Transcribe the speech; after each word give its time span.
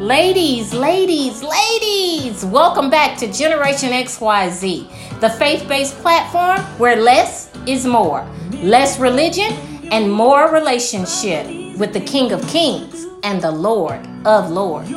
Ladies, 0.00 0.72
ladies, 0.72 1.42
ladies, 1.42 2.42
welcome 2.42 2.88
back 2.88 3.18
to 3.18 3.30
Generation 3.30 3.90
XYZ, 3.90 5.20
the 5.20 5.28
faith 5.28 5.68
based 5.68 5.94
platform 5.98 6.58
where 6.78 6.96
less 6.96 7.50
is 7.66 7.84
more. 7.84 8.26
Less 8.62 8.98
religion 8.98 9.52
and 9.92 10.10
more 10.10 10.50
relationship 10.50 11.46
with 11.76 11.92
the 11.92 12.00
King 12.00 12.32
of 12.32 12.40
Kings 12.48 13.08
and 13.24 13.42
the 13.42 13.50
Lord 13.50 14.00
of 14.24 14.48
Lords. 14.48 14.90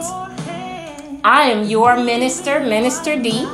I 1.26 1.50
am 1.52 1.66
your 1.66 2.02
minister, 2.02 2.62
Minister 2.62 3.22
Dee, 3.22 3.46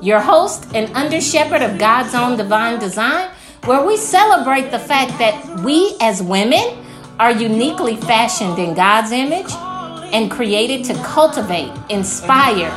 your 0.00 0.20
host 0.20 0.64
and 0.74 0.90
under 0.96 1.20
shepherd 1.20 1.60
of 1.60 1.78
God's 1.78 2.14
own 2.14 2.38
divine 2.38 2.78
design, 2.78 3.28
where 3.66 3.84
we 3.84 3.98
celebrate 3.98 4.70
the 4.70 4.78
fact 4.78 5.18
that 5.18 5.60
we 5.60 5.94
as 6.00 6.22
women 6.22 6.82
are 7.20 7.32
uniquely 7.32 7.96
fashioned 7.96 8.58
in 8.58 8.72
God's 8.72 9.12
image 9.12 9.52
and 10.12 10.30
created 10.30 10.84
to 10.86 10.94
cultivate, 11.02 11.72
inspire, 11.88 12.70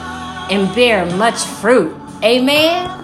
and 0.50 0.74
bear 0.76 1.06
much 1.18 1.44
fruit. 1.44 1.96
Amen. 2.24 2.99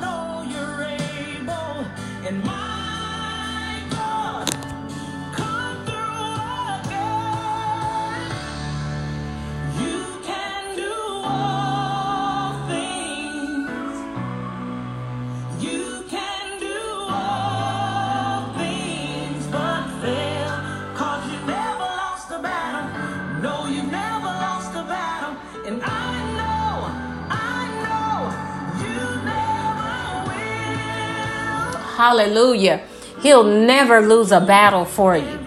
Hallelujah. 31.95 32.85
He'll 33.21 33.45
never 33.45 34.01
lose 34.01 34.33
a 34.33 34.41
battle 34.41 34.83
for 34.83 35.15
you. 35.15 35.39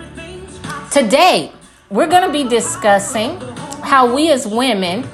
Today, 0.90 1.52
we're 1.90 2.06
going 2.08 2.26
to 2.26 2.32
be 2.32 2.48
discussing 2.48 3.38
how 3.82 4.14
we 4.14 4.30
as 4.30 4.46
women 4.46 5.06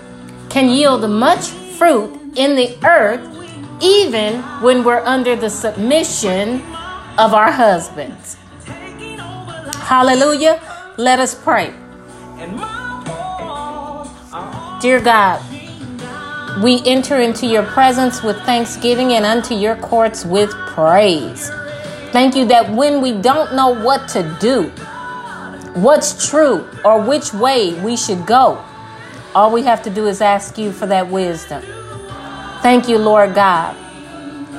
can 0.48 0.68
yield 0.68 1.10
much 1.10 1.48
fruit 1.48 2.36
in 2.36 2.54
the 2.54 2.78
earth 2.86 3.20
even 3.82 4.40
when 4.62 4.84
we're 4.84 5.04
under 5.04 5.34
the 5.34 5.50
submission 5.50 6.62
of 7.18 7.34
our 7.34 7.50
husbands. 7.50 8.36
Hallelujah. 9.74 10.60
Let 10.96 11.18
us 11.18 11.34
pray. 11.34 11.74
Dear 14.80 15.00
God, 15.00 15.42
we 16.62 16.80
enter 16.86 17.20
into 17.20 17.46
your 17.46 17.64
presence 17.64 18.22
with 18.22 18.36
thanksgiving 18.42 19.12
and 19.12 19.24
unto 19.24 19.54
your 19.54 19.74
courts 19.76 20.24
with 20.24 20.50
praise. 20.68 21.50
Thank 22.12 22.36
you 22.36 22.44
that 22.46 22.70
when 22.70 23.00
we 23.00 23.12
don't 23.12 23.54
know 23.54 23.74
what 23.74 24.08
to 24.10 24.36
do, 24.40 24.68
what's 25.80 26.28
true, 26.28 26.68
or 26.84 27.00
which 27.02 27.34
way 27.34 27.74
we 27.82 27.96
should 27.96 28.24
go, 28.24 28.64
all 29.34 29.50
we 29.50 29.62
have 29.62 29.82
to 29.82 29.90
do 29.90 30.06
is 30.06 30.20
ask 30.20 30.56
you 30.56 30.70
for 30.70 30.86
that 30.86 31.08
wisdom. 31.08 31.62
Thank 32.62 32.88
you, 32.88 32.98
Lord 32.98 33.34
God, 33.34 33.74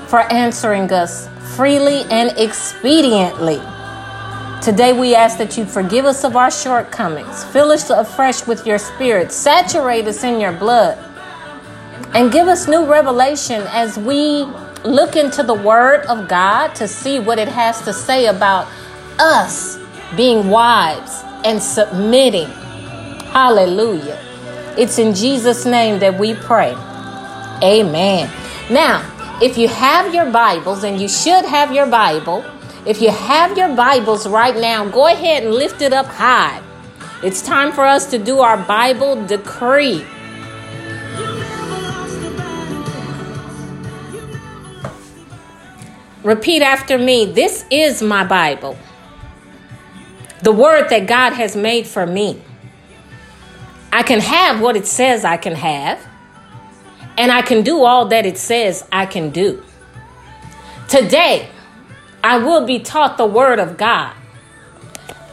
for 0.10 0.20
answering 0.34 0.92
us 0.92 1.30
freely 1.56 2.02
and 2.12 2.32
expediently. 2.32 3.62
Today 4.62 4.92
we 4.92 5.16
ask 5.16 5.38
that 5.38 5.58
you 5.58 5.66
forgive 5.66 6.04
us 6.04 6.26
of 6.26 6.36
our 6.36 6.52
shortcomings, 6.52 7.46
fill 7.46 7.72
us 7.72 7.90
afresh 7.90 8.46
with 8.46 8.68
your 8.68 8.80
spirit, 8.80 9.32
saturate 9.32 10.08
us 10.08 10.26
in 10.26 10.42
your 10.42 10.52
blood 10.52 11.05
and 12.14 12.32
give 12.32 12.48
us 12.48 12.68
new 12.68 12.86
revelation 12.86 13.62
as 13.68 13.98
we 13.98 14.44
look 14.84 15.16
into 15.16 15.44
the 15.44 15.54
Word 15.54 16.06
of 16.06 16.28
God 16.28 16.76
to 16.76 16.88
see 16.88 17.20
what 17.20 17.40
it 17.40 17.48
has 17.48 17.82
to 17.84 17.94
say 17.94 18.28
about 18.28 18.68
us 19.20 19.78
being 20.16 20.50
wives 20.50 21.24
and 21.44 21.62
submitting. 21.62 22.48
Hallelujah. 23.32 24.20
It's 24.78 25.00
in 25.00 25.14
Jesus' 25.14 25.66
name 25.66 26.00
that 26.00 26.20
we 26.20 26.36
pray. 26.36 26.74
Amen. 27.64 28.30
Now, 28.70 29.12
if 29.42 29.58
you 29.58 29.68
have 29.68 30.14
your 30.14 30.32
Bibles, 30.32 30.84
and 30.84 31.00
you 31.00 31.10
should 31.10 31.46
have 31.46 31.74
your 31.74 31.88
Bible, 31.88 32.46
if 32.86 33.02
you 33.02 33.10
have 33.10 33.58
your 33.58 33.76
Bibles 33.76 34.28
right 34.28 34.56
now, 34.56 34.88
go 34.88 35.08
ahead 35.08 35.44
and 35.44 35.54
lift 35.54 35.82
it 35.82 35.92
up 35.92 36.06
high. 36.06 36.62
It's 37.24 37.42
time 37.42 37.72
for 37.72 37.84
us 37.84 38.06
to 38.12 38.18
do 38.18 38.40
our 38.40 38.58
Bible 38.58 39.26
decree. 39.26 40.06
Repeat 46.26 46.64
after 46.64 46.98
me 46.98 47.26
this 47.26 47.66
is 47.70 48.02
my 48.02 48.24
Bible, 48.24 48.76
the 50.42 50.52
word 50.52 50.90
that 50.90 51.06
God 51.06 51.34
has 51.34 51.56
made 51.56 51.86
for 51.86 52.08
me. 52.08 52.42
I 53.94 54.02
can 54.02 54.20
have 54.20 54.60
what 54.60 54.76
it 54.76 54.88
says 54.88 55.24
I 55.24 55.38
can 55.38 55.54
have, 55.54 56.04
and 57.16 57.32
I 57.32 57.44
can 57.44 57.62
do 57.62 57.84
all 57.84 58.08
that 58.08 58.26
it 58.26 58.40
says 58.40 58.88
I 58.92 59.06
can 59.06 59.30
do. 59.30 59.64
Today, 60.90 61.48
I 62.24 62.40
will 62.40 62.66
be 62.66 62.80
taught 62.80 63.20
the 63.20 63.28
word 63.28 63.60
of 63.60 63.78
God 63.78 64.16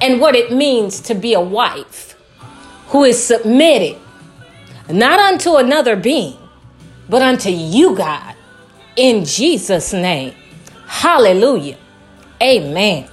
and 0.02 0.20
what 0.20 0.34
it 0.34 0.52
means 0.52 1.00
to 1.00 1.14
be 1.14 1.32
a 1.32 1.40
wife 1.40 2.18
who 2.88 3.04
is 3.04 3.24
submitted 3.24 3.96
not 4.90 5.18
unto 5.18 5.56
another 5.56 5.96
being, 5.96 6.36
but 7.08 7.22
unto 7.22 7.48
you, 7.48 7.96
God, 7.96 8.34
in 8.94 9.24
Jesus' 9.24 9.94
name. 9.94 10.34
Hallelujah. 10.92 11.78
Amen. 12.40 13.08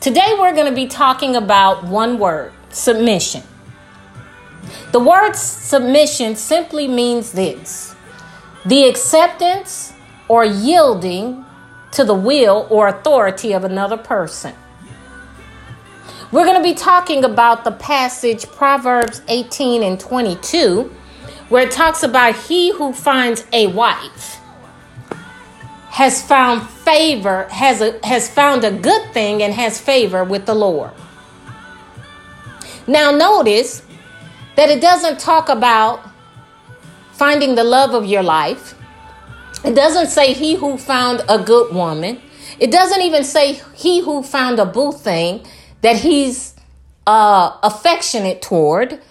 Today 0.00 0.36
we're 0.38 0.54
going 0.54 0.68
to 0.68 0.76
be 0.76 0.86
talking 0.86 1.34
about 1.34 1.84
one 1.84 2.18
word 2.18 2.52
submission. 2.70 3.42
The 4.92 5.00
word 5.00 5.34
submission 5.34 6.36
simply 6.36 6.86
means 6.86 7.32
this 7.32 7.96
the 8.66 8.84
acceptance 8.84 9.94
or 10.28 10.44
yielding 10.44 11.44
to 11.92 12.04
the 12.04 12.14
will 12.14 12.68
or 12.70 12.88
authority 12.88 13.52
of 13.52 13.64
another 13.64 13.96
person. 13.96 14.54
We're 16.30 16.44
going 16.44 16.62
to 16.62 16.62
be 16.62 16.74
talking 16.74 17.24
about 17.24 17.64
the 17.64 17.72
passage 17.72 18.46
Proverbs 18.46 19.22
18 19.26 19.82
and 19.82 19.98
22 19.98 20.94
where 21.52 21.66
it 21.66 21.70
talks 21.70 22.02
about 22.02 22.34
he 22.34 22.72
who 22.72 22.94
finds 22.94 23.44
a 23.52 23.66
wife 23.66 24.40
has 25.90 26.22
found 26.22 26.66
favor, 26.66 27.46
has 27.50 27.82
a, 27.82 28.00
has 28.06 28.26
found 28.26 28.64
a 28.64 28.70
good 28.70 29.12
thing 29.12 29.42
and 29.42 29.52
has 29.52 29.78
favor 29.78 30.24
with 30.24 30.46
the 30.46 30.54
Lord. 30.54 30.92
Now 32.86 33.10
notice 33.10 33.82
that 34.56 34.70
it 34.70 34.80
doesn't 34.80 35.20
talk 35.20 35.50
about 35.50 36.00
finding 37.12 37.54
the 37.54 37.64
love 37.64 37.92
of 37.92 38.06
your 38.06 38.22
life. 38.22 38.74
It 39.62 39.74
doesn't 39.74 40.06
say 40.06 40.32
he 40.32 40.54
who 40.54 40.78
found 40.78 41.20
a 41.28 41.38
good 41.38 41.74
woman. 41.74 42.18
It 42.60 42.70
doesn't 42.70 43.02
even 43.02 43.24
say 43.24 43.60
he 43.74 44.00
who 44.00 44.22
found 44.22 44.58
a 44.58 44.64
boo 44.64 44.90
thing 44.90 45.46
that 45.82 45.96
he's 45.96 46.54
uh, 47.06 47.58
affectionate 47.62 48.40
toward 48.40 49.02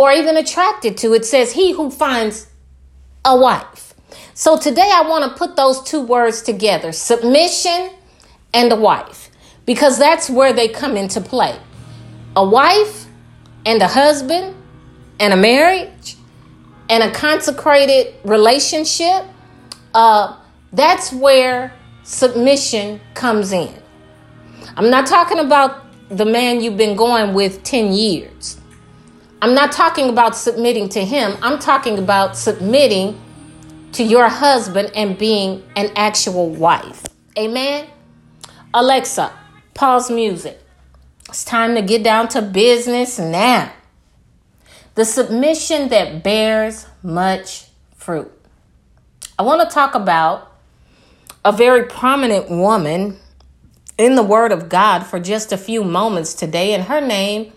or 0.00 0.10
even 0.10 0.38
attracted 0.38 0.96
to. 0.96 1.12
It 1.12 1.26
says, 1.26 1.52
He 1.52 1.72
who 1.72 1.90
finds 1.90 2.46
a 3.22 3.36
wife. 3.36 3.92
So 4.32 4.58
today 4.58 4.90
I 4.90 5.06
want 5.06 5.30
to 5.30 5.38
put 5.38 5.56
those 5.56 5.82
two 5.82 6.00
words 6.00 6.40
together 6.40 6.90
submission 6.92 7.90
and 8.54 8.72
a 8.72 8.76
wife, 8.76 9.30
because 9.66 9.98
that's 9.98 10.30
where 10.30 10.54
they 10.54 10.68
come 10.68 10.96
into 10.96 11.20
play. 11.20 11.54
A 12.34 12.42
wife 12.42 13.04
and 13.66 13.82
a 13.82 13.88
husband 13.88 14.56
and 15.20 15.34
a 15.34 15.36
marriage 15.36 16.16
and 16.88 17.02
a 17.02 17.12
consecrated 17.12 18.14
relationship. 18.24 19.26
Uh, 19.92 20.34
that's 20.72 21.12
where 21.12 21.74
submission 22.04 23.02
comes 23.12 23.52
in. 23.52 23.74
I'm 24.78 24.88
not 24.88 25.06
talking 25.06 25.40
about 25.40 25.84
the 26.08 26.24
man 26.24 26.62
you've 26.62 26.78
been 26.78 26.96
going 26.96 27.34
with 27.34 27.62
10 27.64 27.92
years. 27.92 28.59
I'm 29.42 29.54
not 29.54 29.72
talking 29.72 30.10
about 30.10 30.36
submitting 30.36 30.90
to 30.90 31.04
him. 31.04 31.36
I'm 31.40 31.58
talking 31.58 31.98
about 31.98 32.36
submitting 32.36 33.18
to 33.92 34.02
your 34.02 34.28
husband 34.28 34.92
and 34.94 35.16
being 35.16 35.62
an 35.76 35.90
actual 35.96 36.50
wife. 36.50 37.04
Amen. 37.38 37.86
Alexa, 38.74 39.32
pause 39.72 40.10
music. 40.10 40.60
It's 41.28 41.44
time 41.44 41.74
to 41.74 41.82
get 41.82 42.02
down 42.02 42.28
to 42.28 42.42
business 42.42 43.18
now. 43.18 43.72
The 44.94 45.04
submission 45.04 45.88
that 45.88 46.22
bears 46.22 46.86
much 47.02 47.66
fruit. 47.94 48.30
I 49.38 49.42
want 49.42 49.66
to 49.66 49.74
talk 49.74 49.94
about 49.94 50.52
a 51.44 51.52
very 51.52 51.84
prominent 51.86 52.50
woman 52.50 53.16
in 53.96 54.16
the 54.16 54.22
Word 54.22 54.52
of 54.52 54.68
God 54.68 55.00
for 55.00 55.18
just 55.18 55.52
a 55.52 55.56
few 55.56 55.82
moments 55.82 56.34
today, 56.34 56.74
and 56.74 56.84
her 56.84 57.00
name 57.00 57.52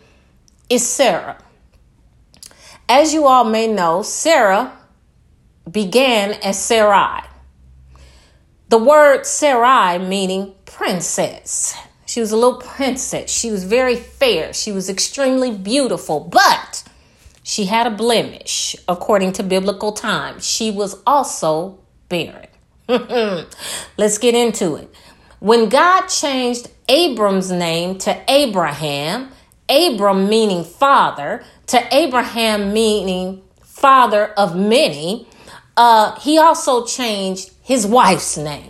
is 0.70 0.88
Sarah. 0.88 1.38
As 2.90 3.14
you 3.14 3.28
all 3.28 3.44
may 3.46 3.68
know, 3.68 4.02
Sarah 4.02 4.78
began 5.70 6.34
as 6.44 6.64
Sarai. 6.64 7.24
The 8.70 8.78
word 8.78 9.26
Sarai 9.26 9.98
meaning 10.00 10.54
princess. 10.66 11.76
She 12.06 12.20
was 12.20 12.32
a 12.32 12.38
little 12.38 12.60
princess. 12.60 13.32
She 13.32 13.50
was 13.50 13.64
very 13.64 13.96
fair. 13.96 14.54
She 14.54 14.72
was 14.72 14.90
extremely 14.90 15.52
beautiful, 15.52 16.20
but 16.20 16.84
she 17.44 17.66
had 17.66 17.88
a 17.88 17.92
blemish 17.92 18.76
according 18.88 19.34
to 19.34 19.44
biblical 19.44 19.92
times. 19.92 20.48
She 20.48 20.72
was 20.72 21.02
also 21.06 21.80
barren. 22.10 22.48
Let's 23.98 24.18
get 24.18 24.36
into 24.36 24.76
it. 24.76 24.94
When 25.40 25.70
God 25.70 26.08
changed 26.08 26.70
Abram's 26.88 27.52
name 27.52 27.98
to 28.00 28.20
Abraham, 28.28 29.32
Abram 29.74 30.30
meaning 30.30 30.64
father, 30.64 31.44
to 31.68 31.82
Abraham 31.92 32.74
meaning 32.74 33.42
father 33.62 34.28
of 34.38 34.56
many, 34.56 35.28
uh, 35.76 36.20
he 36.20 36.38
also 36.38 36.86
changed 36.86 37.52
his 37.64 37.88
wife's 37.88 38.38
name. 38.38 38.70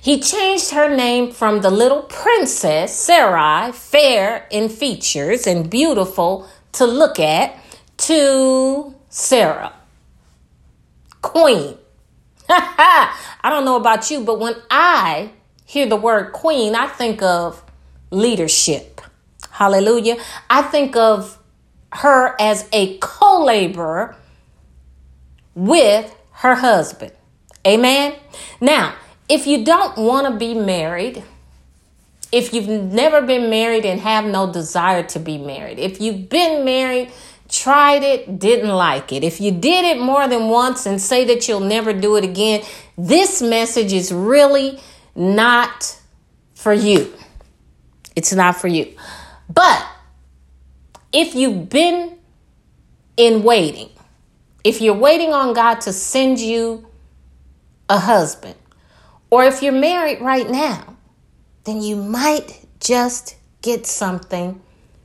He 0.00 0.20
changed 0.20 0.70
her 0.70 0.94
name 0.94 1.32
from 1.32 1.62
the 1.62 1.70
little 1.70 2.02
princess, 2.02 2.94
Sarai, 2.94 3.72
fair 3.72 4.46
in 4.52 4.68
features 4.68 5.48
and 5.48 5.68
beautiful 5.68 6.48
to 6.72 6.86
look 6.86 7.18
at, 7.18 7.58
to 7.96 8.94
Sarah, 9.08 9.72
queen. 11.22 11.76
I 12.48 13.50
don't 13.50 13.64
know 13.64 13.76
about 13.76 14.08
you, 14.10 14.20
but 14.20 14.38
when 14.38 14.54
I 14.70 15.30
hear 15.64 15.86
the 15.86 15.96
word 15.96 16.32
queen, 16.32 16.76
I 16.76 16.86
think 16.86 17.20
of 17.22 17.64
leadership. 18.12 19.00
Hallelujah. 19.56 20.18
I 20.50 20.60
think 20.60 20.96
of 20.96 21.38
her 21.90 22.38
as 22.38 22.68
a 22.74 22.98
co 22.98 23.42
laborer 23.42 24.14
with 25.54 26.14
her 26.32 26.56
husband. 26.56 27.12
Amen. 27.66 28.16
Now, 28.60 28.94
if 29.30 29.46
you 29.46 29.64
don't 29.64 29.96
want 29.96 30.26
to 30.26 30.38
be 30.38 30.52
married, 30.52 31.24
if 32.30 32.52
you've 32.52 32.68
never 32.68 33.22
been 33.22 33.48
married 33.48 33.86
and 33.86 33.98
have 34.00 34.26
no 34.26 34.52
desire 34.52 35.02
to 35.04 35.18
be 35.18 35.38
married, 35.38 35.78
if 35.78 36.02
you've 36.02 36.28
been 36.28 36.66
married, 36.66 37.10
tried 37.48 38.02
it, 38.02 38.38
didn't 38.38 38.68
like 38.68 39.10
it, 39.10 39.24
if 39.24 39.40
you 39.40 39.52
did 39.52 39.86
it 39.86 39.98
more 39.98 40.28
than 40.28 40.48
once 40.48 40.84
and 40.84 41.00
say 41.00 41.24
that 41.24 41.48
you'll 41.48 41.60
never 41.60 41.94
do 41.94 42.16
it 42.16 42.24
again, 42.24 42.62
this 42.98 43.40
message 43.40 43.94
is 43.94 44.12
really 44.12 44.78
not 45.14 45.98
for 46.54 46.74
you. 46.74 47.10
It's 48.14 48.34
not 48.34 48.56
for 48.56 48.68
you. 48.68 48.94
But 49.52 49.86
if 51.12 51.34
you've 51.34 51.68
been 51.68 52.18
in 53.16 53.42
waiting, 53.42 53.90
if 54.64 54.80
you're 54.80 54.94
waiting 54.94 55.32
on 55.32 55.54
God 55.54 55.80
to 55.82 55.92
send 55.92 56.38
you 56.38 56.86
a 57.88 57.98
husband, 57.98 58.56
or 59.30 59.44
if 59.44 59.62
you're 59.62 59.72
married 59.72 60.20
right 60.20 60.48
now, 60.48 60.96
then 61.64 61.82
you 61.82 61.96
might 61.96 62.64
just 62.80 63.36
get 63.62 63.86
something 63.86 64.60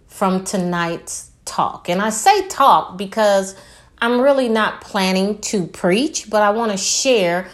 from 0.08 0.44
tonight's 0.44 1.32
talk. 1.46 1.90
And 1.90 2.02
I 2.02 2.10
say 2.10 2.48
talk 2.48 2.98
because 2.98 3.56
I'm 4.00 4.20
really 4.20 4.50
not 4.50 4.82
planning 4.82 5.40
to 5.42 5.68
preach, 5.68 6.30
but 6.30 6.42
I 6.42 6.52
want 6.52 6.72
to 6.72 6.78
share 6.78 7.48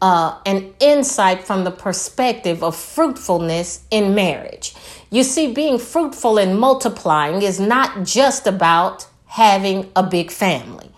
uh, 0.00 0.38
an 0.44 0.74
insight 0.80 1.44
from 1.44 1.64
the 1.64 1.70
perspective 1.70 2.62
of 2.62 2.76
fruitfulness 2.76 3.84
in 3.90 4.14
marriage. 4.14 4.74
You 5.10 5.22
see, 5.22 5.52
being 5.52 5.78
fruitful 5.78 6.38
and 6.38 6.58
multiplying 6.58 7.42
is 7.42 7.58
not 7.58 8.04
just 8.04 8.46
about 8.46 9.06
having 9.26 9.90
a 9.94 10.02
big 10.02 10.30
family. 10.30 10.90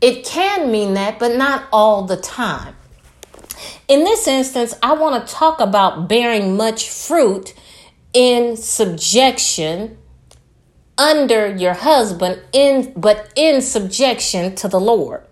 It 0.00 0.24
can 0.24 0.70
mean 0.70 0.94
that, 0.94 1.18
but 1.18 1.36
not 1.36 1.64
all 1.72 2.02
the 2.02 2.16
time. 2.16 2.74
In 3.88 4.04
this 4.04 4.26
instance, 4.26 4.74
I 4.82 4.94
want 4.94 5.26
to 5.26 5.32
talk 5.32 5.60
about 5.60 6.08
bearing 6.08 6.56
much 6.56 6.90
fruit 6.90 7.54
in 8.12 8.56
subjection 8.56 9.98
under 10.98 11.54
your 11.56 11.74
husband 11.74 12.40
in 12.52 12.92
but 12.96 13.32
in 13.34 13.60
subjection 13.62 14.54
to 14.56 14.68
the 14.68 14.80
Lord. 14.80 15.22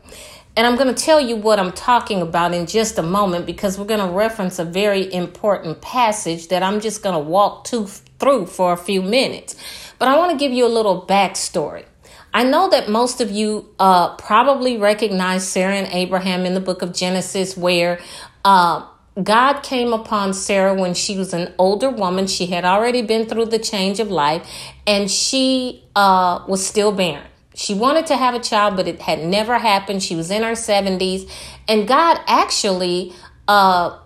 And 0.56 0.66
I'm 0.66 0.76
going 0.76 0.92
to 0.92 1.00
tell 1.00 1.20
you 1.20 1.36
what 1.36 1.60
I'm 1.60 1.72
talking 1.72 2.20
about 2.20 2.52
in 2.52 2.66
just 2.66 2.98
a 2.98 3.02
moment 3.02 3.46
because 3.46 3.78
we're 3.78 3.84
going 3.84 4.06
to 4.06 4.12
reference 4.12 4.58
a 4.58 4.64
very 4.64 5.12
important 5.12 5.80
passage 5.80 6.48
that 6.48 6.62
I'm 6.62 6.80
just 6.80 7.02
going 7.02 7.14
to 7.14 7.20
walk 7.20 7.64
to, 7.66 7.86
through 7.86 8.46
for 8.46 8.72
a 8.72 8.76
few 8.76 9.00
minutes. 9.00 9.54
But 9.98 10.08
I 10.08 10.16
want 10.18 10.32
to 10.32 10.36
give 10.36 10.52
you 10.52 10.66
a 10.66 10.68
little 10.68 11.06
backstory. 11.06 11.84
I 12.32 12.44
know 12.44 12.68
that 12.70 12.88
most 12.88 13.20
of 13.20 13.30
you 13.30 13.68
uh, 13.78 14.16
probably 14.16 14.76
recognize 14.76 15.46
Sarah 15.46 15.74
and 15.74 15.92
Abraham 15.92 16.46
in 16.46 16.54
the 16.54 16.60
book 16.60 16.82
of 16.82 16.92
Genesis, 16.94 17.56
where 17.56 18.00
uh, 18.44 18.86
God 19.22 19.62
came 19.62 19.92
upon 19.92 20.32
Sarah 20.34 20.74
when 20.74 20.94
she 20.94 21.16
was 21.16 21.32
an 21.32 21.52
older 21.58 21.90
woman. 21.90 22.26
She 22.26 22.46
had 22.46 22.64
already 22.64 23.02
been 23.02 23.26
through 23.26 23.46
the 23.46 23.58
change 23.58 23.98
of 23.98 24.10
life, 24.10 24.48
and 24.86 25.10
she 25.10 25.84
uh, 25.96 26.44
was 26.46 26.64
still 26.64 26.92
barren. 26.92 27.26
She 27.54 27.74
wanted 27.74 28.06
to 28.06 28.16
have 28.16 28.34
a 28.34 28.38
child, 28.38 28.76
but 28.76 28.86
it 28.86 29.00
had 29.00 29.24
never 29.24 29.58
happened. 29.58 30.02
She 30.02 30.14
was 30.14 30.30
in 30.30 30.42
her 30.42 30.52
70s, 30.52 31.30
and 31.66 31.86
God 31.86 32.20
actually 32.26 33.12
uh, 33.48 33.98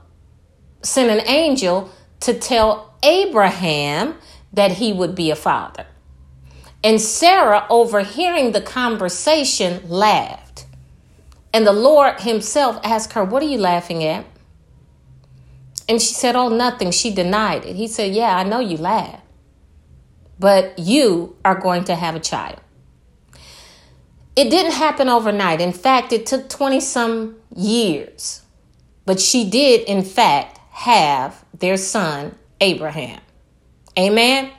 sent 0.82 1.10
an 1.10 1.26
angel 1.28 1.90
to 2.20 2.34
tell 2.34 2.94
Abraham 3.02 4.14
that 4.52 4.72
he 4.72 4.92
would 4.92 5.14
be 5.14 5.30
a 5.30 5.36
father. 5.36 5.86
And 6.82 7.00
Sarah, 7.00 7.66
overhearing 7.70 8.52
the 8.52 8.60
conversation, 8.60 9.88
laughed. 9.88 10.66
And 11.52 11.66
the 11.66 11.72
Lord 11.72 12.20
Himself 12.20 12.78
asked 12.82 13.12
her, 13.12 13.24
What 13.24 13.42
are 13.42 13.46
you 13.46 13.58
laughing 13.58 14.04
at? 14.04 14.26
And 15.88 16.00
she 16.00 16.14
said, 16.14 16.36
Oh, 16.36 16.48
nothing. 16.48 16.90
She 16.90 17.14
denied 17.14 17.64
it. 17.64 17.76
He 17.76 17.88
said, 17.88 18.14
Yeah, 18.14 18.36
I 18.36 18.42
know 18.42 18.60
you 18.60 18.76
laugh, 18.76 19.20
but 20.38 20.78
you 20.78 21.36
are 21.44 21.58
going 21.58 21.84
to 21.84 21.94
have 21.94 22.14
a 22.14 22.20
child. 22.20 22.60
It 24.36 24.50
didn't 24.50 24.72
happen 24.72 25.08
overnight. 25.08 25.60
In 25.60 25.72
fact, 25.72 26.12
it 26.12 26.26
took 26.26 26.48
20 26.48 26.80
some 26.80 27.36
years. 27.54 28.42
But 29.06 29.20
she 29.20 29.48
did, 29.48 29.82
in 29.82 30.02
fact, 30.02 30.58
have 30.70 31.44
their 31.58 31.76
son, 31.76 32.34
Abraham. 32.60 33.20
Amen. 33.98 34.50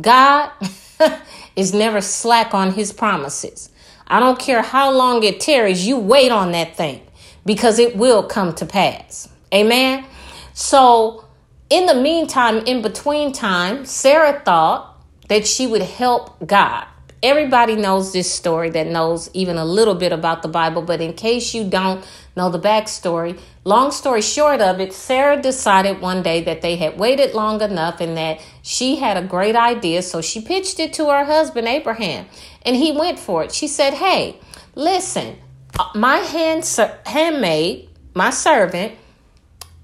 God 0.00 0.50
is 1.56 1.74
never 1.74 2.00
slack 2.00 2.54
on 2.54 2.72
his 2.72 2.92
promises. 2.92 3.70
I 4.06 4.20
don't 4.20 4.38
care 4.38 4.62
how 4.62 4.90
long 4.90 5.22
it 5.22 5.40
tarries, 5.40 5.86
you 5.86 5.98
wait 5.98 6.32
on 6.32 6.52
that 6.52 6.76
thing 6.76 7.02
because 7.44 7.78
it 7.78 7.96
will 7.96 8.22
come 8.22 8.54
to 8.56 8.66
pass. 8.66 9.28
Amen. 9.52 10.04
So, 10.52 11.24
in 11.68 11.86
the 11.86 11.94
meantime, 11.94 12.58
in 12.58 12.82
between 12.82 13.32
time, 13.32 13.84
Sarah 13.84 14.40
thought 14.44 15.00
that 15.28 15.46
she 15.46 15.66
would 15.66 15.82
help 15.82 16.44
God. 16.46 16.86
Everybody 17.22 17.76
knows 17.76 18.14
this 18.14 18.32
story 18.32 18.70
that 18.70 18.86
knows 18.86 19.28
even 19.34 19.58
a 19.58 19.64
little 19.64 19.94
bit 19.94 20.10
about 20.10 20.40
the 20.40 20.48
Bible, 20.48 20.80
but 20.80 21.02
in 21.02 21.12
case 21.12 21.52
you 21.52 21.68
don't 21.68 22.02
know 22.34 22.48
the 22.48 22.58
backstory, 22.58 23.38
long 23.62 23.90
story 23.90 24.22
short 24.22 24.62
of 24.62 24.80
it, 24.80 24.94
Sarah 24.94 25.40
decided 25.40 26.00
one 26.00 26.22
day 26.22 26.42
that 26.44 26.62
they 26.62 26.76
had 26.76 26.98
waited 26.98 27.34
long 27.34 27.60
enough 27.60 28.00
and 28.00 28.16
that 28.16 28.40
she 28.62 28.96
had 28.96 29.18
a 29.18 29.22
great 29.22 29.54
idea, 29.54 30.00
so 30.00 30.22
she 30.22 30.40
pitched 30.40 30.80
it 30.80 30.94
to 30.94 31.10
her 31.10 31.26
husband 31.26 31.68
Abraham, 31.68 32.24
and 32.62 32.74
he 32.74 32.90
went 32.90 33.18
for 33.18 33.44
it. 33.44 33.52
She 33.52 33.68
said, 33.68 33.92
Hey, 33.92 34.36
listen, 34.74 35.36
uh, 35.78 35.90
my 35.94 36.16
hand, 36.18 36.64
handmaid, 37.04 37.90
my 38.14 38.30
servant, 38.30 38.94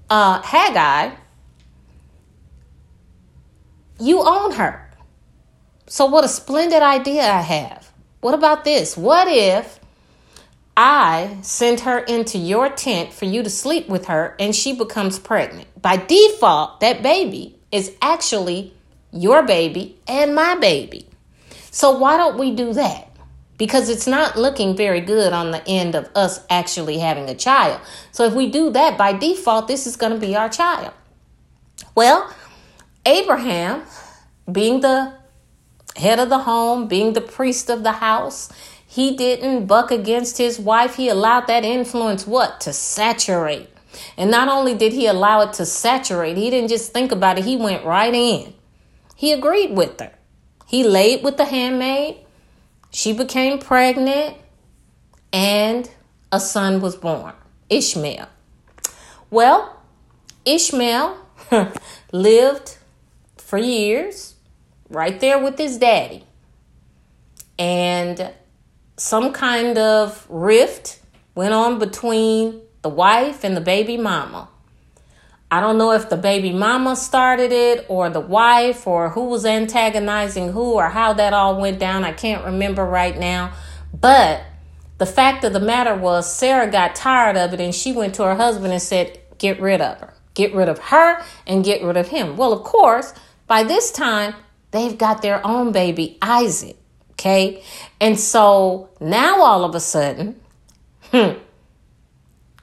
uh, 0.09 0.41
Hagar, 0.41 1.15
you 3.99 4.21
own 4.21 4.53
her. 4.53 4.86
So, 5.89 6.05
what 6.05 6.25
a 6.25 6.27
splendid 6.27 6.83
idea 6.83 7.23
I 7.23 7.41
have. 7.41 7.91
What 8.19 8.33
about 8.33 8.65
this? 8.65 8.97
What 8.97 9.29
if 9.29 9.79
I 10.75 11.37
send 11.41 11.81
her 11.81 11.99
into 11.99 12.37
your 12.37 12.69
tent 12.69 13.13
for 13.13 13.23
you 13.23 13.41
to 13.41 13.49
sleep 13.49 13.87
with 13.87 14.07
her 14.07 14.35
and 14.37 14.53
she 14.53 14.73
becomes 14.73 15.17
pregnant? 15.17 15.81
By 15.81 15.95
default, 15.95 16.81
that 16.81 17.01
baby 17.01 17.57
is 17.71 17.95
actually 18.01 18.73
your 19.13 19.43
baby 19.43 19.97
and 20.07 20.35
my 20.35 20.55
baby. 20.55 21.07
So, 21.71 21.97
why 21.97 22.17
don't 22.17 22.37
we 22.37 22.53
do 22.53 22.73
that? 22.73 23.09
Because 23.57 23.87
it's 23.87 24.07
not 24.07 24.37
looking 24.37 24.75
very 24.75 24.99
good 24.99 25.31
on 25.31 25.51
the 25.51 25.65
end 25.65 25.95
of 25.95 26.09
us 26.15 26.45
actually 26.49 26.99
having 26.99 27.29
a 27.29 27.35
child. 27.35 27.79
So, 28.11 28.25
if 28.25 28.33
we 28.33 28.49
do 28.49 28.71
that 28.71 28.97
by 28.97 29.13
default, 29.13 29.69
this 29.69 29.87
is 29.87 29.95
going 29.95 30.11
to 30.11 30.19
be 30.19 30.35
our 30.35 30.49
child. 30.49 30.91
Well, 31.95 32.29
Abraham, 33.05 33.83
being 34.51 34.81
the 34.81 35.16
head 35.97 36.19
of 36.19 36.29
the 36.29 36.39
home, 36.39 36.87
being 36.87 37.13
the 37.13 37.21
priest 37.21 37.69
of 37.69 37.83
the 37.83 37.93
house. 37.93 38.49
He 38.85 39.15
didn't 39.15 39.65
buck 39.65 39.91
against 39.91 40.37
his 40.37 40.59
wife. 40.59 40.95
He 40.95 41.09
allowed 41.09 41.47
that 41.47 41.65
influence 41.65 42.25
what? 42.25 42.61
To 42.61 42.73
saturate. 42.73 43.69
And 44.17 44.31
not 44.31 44.47
only 44.47 44.75
did 44.75 44.93
he 44.93 45.07
allow 45.07 45.41
it 45.41 45.53
to 45.53 45.65
saturate, 45.65 46.37
he 46.37 46.49
didn't 46.49 46.69
just 46.69 46.93
think 46.93 47.11
about 47.11 47.37
it, 47.37 47.45
he 47.45 47.57
went 47.57 47.83
right 47.83 48.13
in. 48.13 48.53
He 49.15 49.31
agreed 49.31 49.75
with 49.75 49.99
her. 49.99 50.11
He 50.67 50.83
laid 50.83 51.23
with 51.23 51.37
the 51.37 51.45
handmaid. 51.45 52.17
she 52.91 53.13
became 53.13 53.59
pregnant 53.59 54.37
and 55.33 55.89
a 56.31 56.39
son 56.39 56.81
was 56.81 56.95
born, 56.95 57.33
Ishmael. 57.69 58.27
Well, 59.29 59.77
Ishmael 60.45 61.17
lived 62.11 62.77
for 63.37 63.57
years 63.57 64.36
right 64.89 65.19
there 65.19 65.41
with 65.43 65.57
his 65.57 65.77
daddy. 65.77 66.23
And 67.59 68.33
some 68.97 69.33
kind 69.33 69.77
of 69.77 70.25
rift 70.29 70.99
went 71.35 71.53
on 71.53 71.79
between 71.79 72.61
the 72.81 72.89
wife 72.89 73.43
and 73.43 73.55
the 73.55 73.61
baby 73.61 73.97
mama. 73.97 74.49
I 75.49 75.61
don't 75.61 75.77
know 75.77 75.93
if 75.93 76.09
the 76.09 76.17
baby 76.17 76.51
mama 76.51 76.95
started 76.95 77.53
it 77.53 77.85
or 77.87 78.09
the 78.09 78.19
wife 78.19 78.85
or 78.85 79.09
who 79.09 79.25
was 79.25 79.45
antagonizing 79.45 80.51
who 80.51 80.73
or 80.73 80.89
how 80.89 81.13
that 81.13 81.31
all 81.31 81.59
went 81.59 81.79
down. 81.79 82.03
I 82.03 82.11
can't 82.11 82.43
remember 82.43 82.83
right 82.83 83.17
now. 83.17 83.53
But 83.93 84.41
the 84.97 85.05
fact 85.05 85.45
of 85.45 85.53
the 85.53 85.61
matter 85.61 85.95
was, 85.95 86.31
Sarah 86.31 86.69
got 86.69 86.95
tired 86.95 87.37
of 87.37 87.53
it 87.53 87.61
and 87.61 87.73
she 87.73 87.93
went 87.93 88.15
to 88.15 88.23
her 88.23 88.35
husband 88.35 88.73
and 88.73 88.81
said, 88.81 89.19
Get 89.37 89.61
rid 89.61 89.79
of 89.79 89.99
her. 89.99 90.13
Get 90.33 90.53
rid 90.53 90.67
of 90.67 90.79
her 90.79 91.23
and 91.45 91.63
get 91.63 91.81
rid 91.81 91.95
of 91.95 92.09
him. 92.09 92.35
Well, 92.35 92.51
of 92.51 92.63
course, 92.63 93.13
by 93.45 93.63
this 93.63 93.91
time, 93.91 94.33
they've 94.71 94.97
got 94.97 95.21
their 95.21 95.45
own 95.45 95.71
baby, 95.71 96.17
Isaac. 96.21 96.77
Okay. 97.11 97.63
And 97.99 98.19
so 98.19 98.89
now 98.99 99.41
all 99.41 99.63
of 99.63 99.73
a 99.73 99.79
sudden, 99.79 100.39
hmm, 101.11 101.39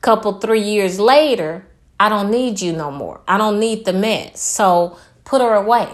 couple, 0.00 0.34
three 0.34 0.62
years 0.62 1.00
later, 1.00 1.66
I 1.98 2.08
don't 2.08 2.30
need 2.30 2.60
you 2.60 2.72
no 2.72 2.90
more. 2.90 3.20
I 3.26 3.38
don't 3.38 3.58
need 3.58 3.84
the 3.84 3.92
mess. 3.92 4.40
So 4.40 4.98
put 5.24 5.40
her 5.40 5.54
away. 5.54 5.88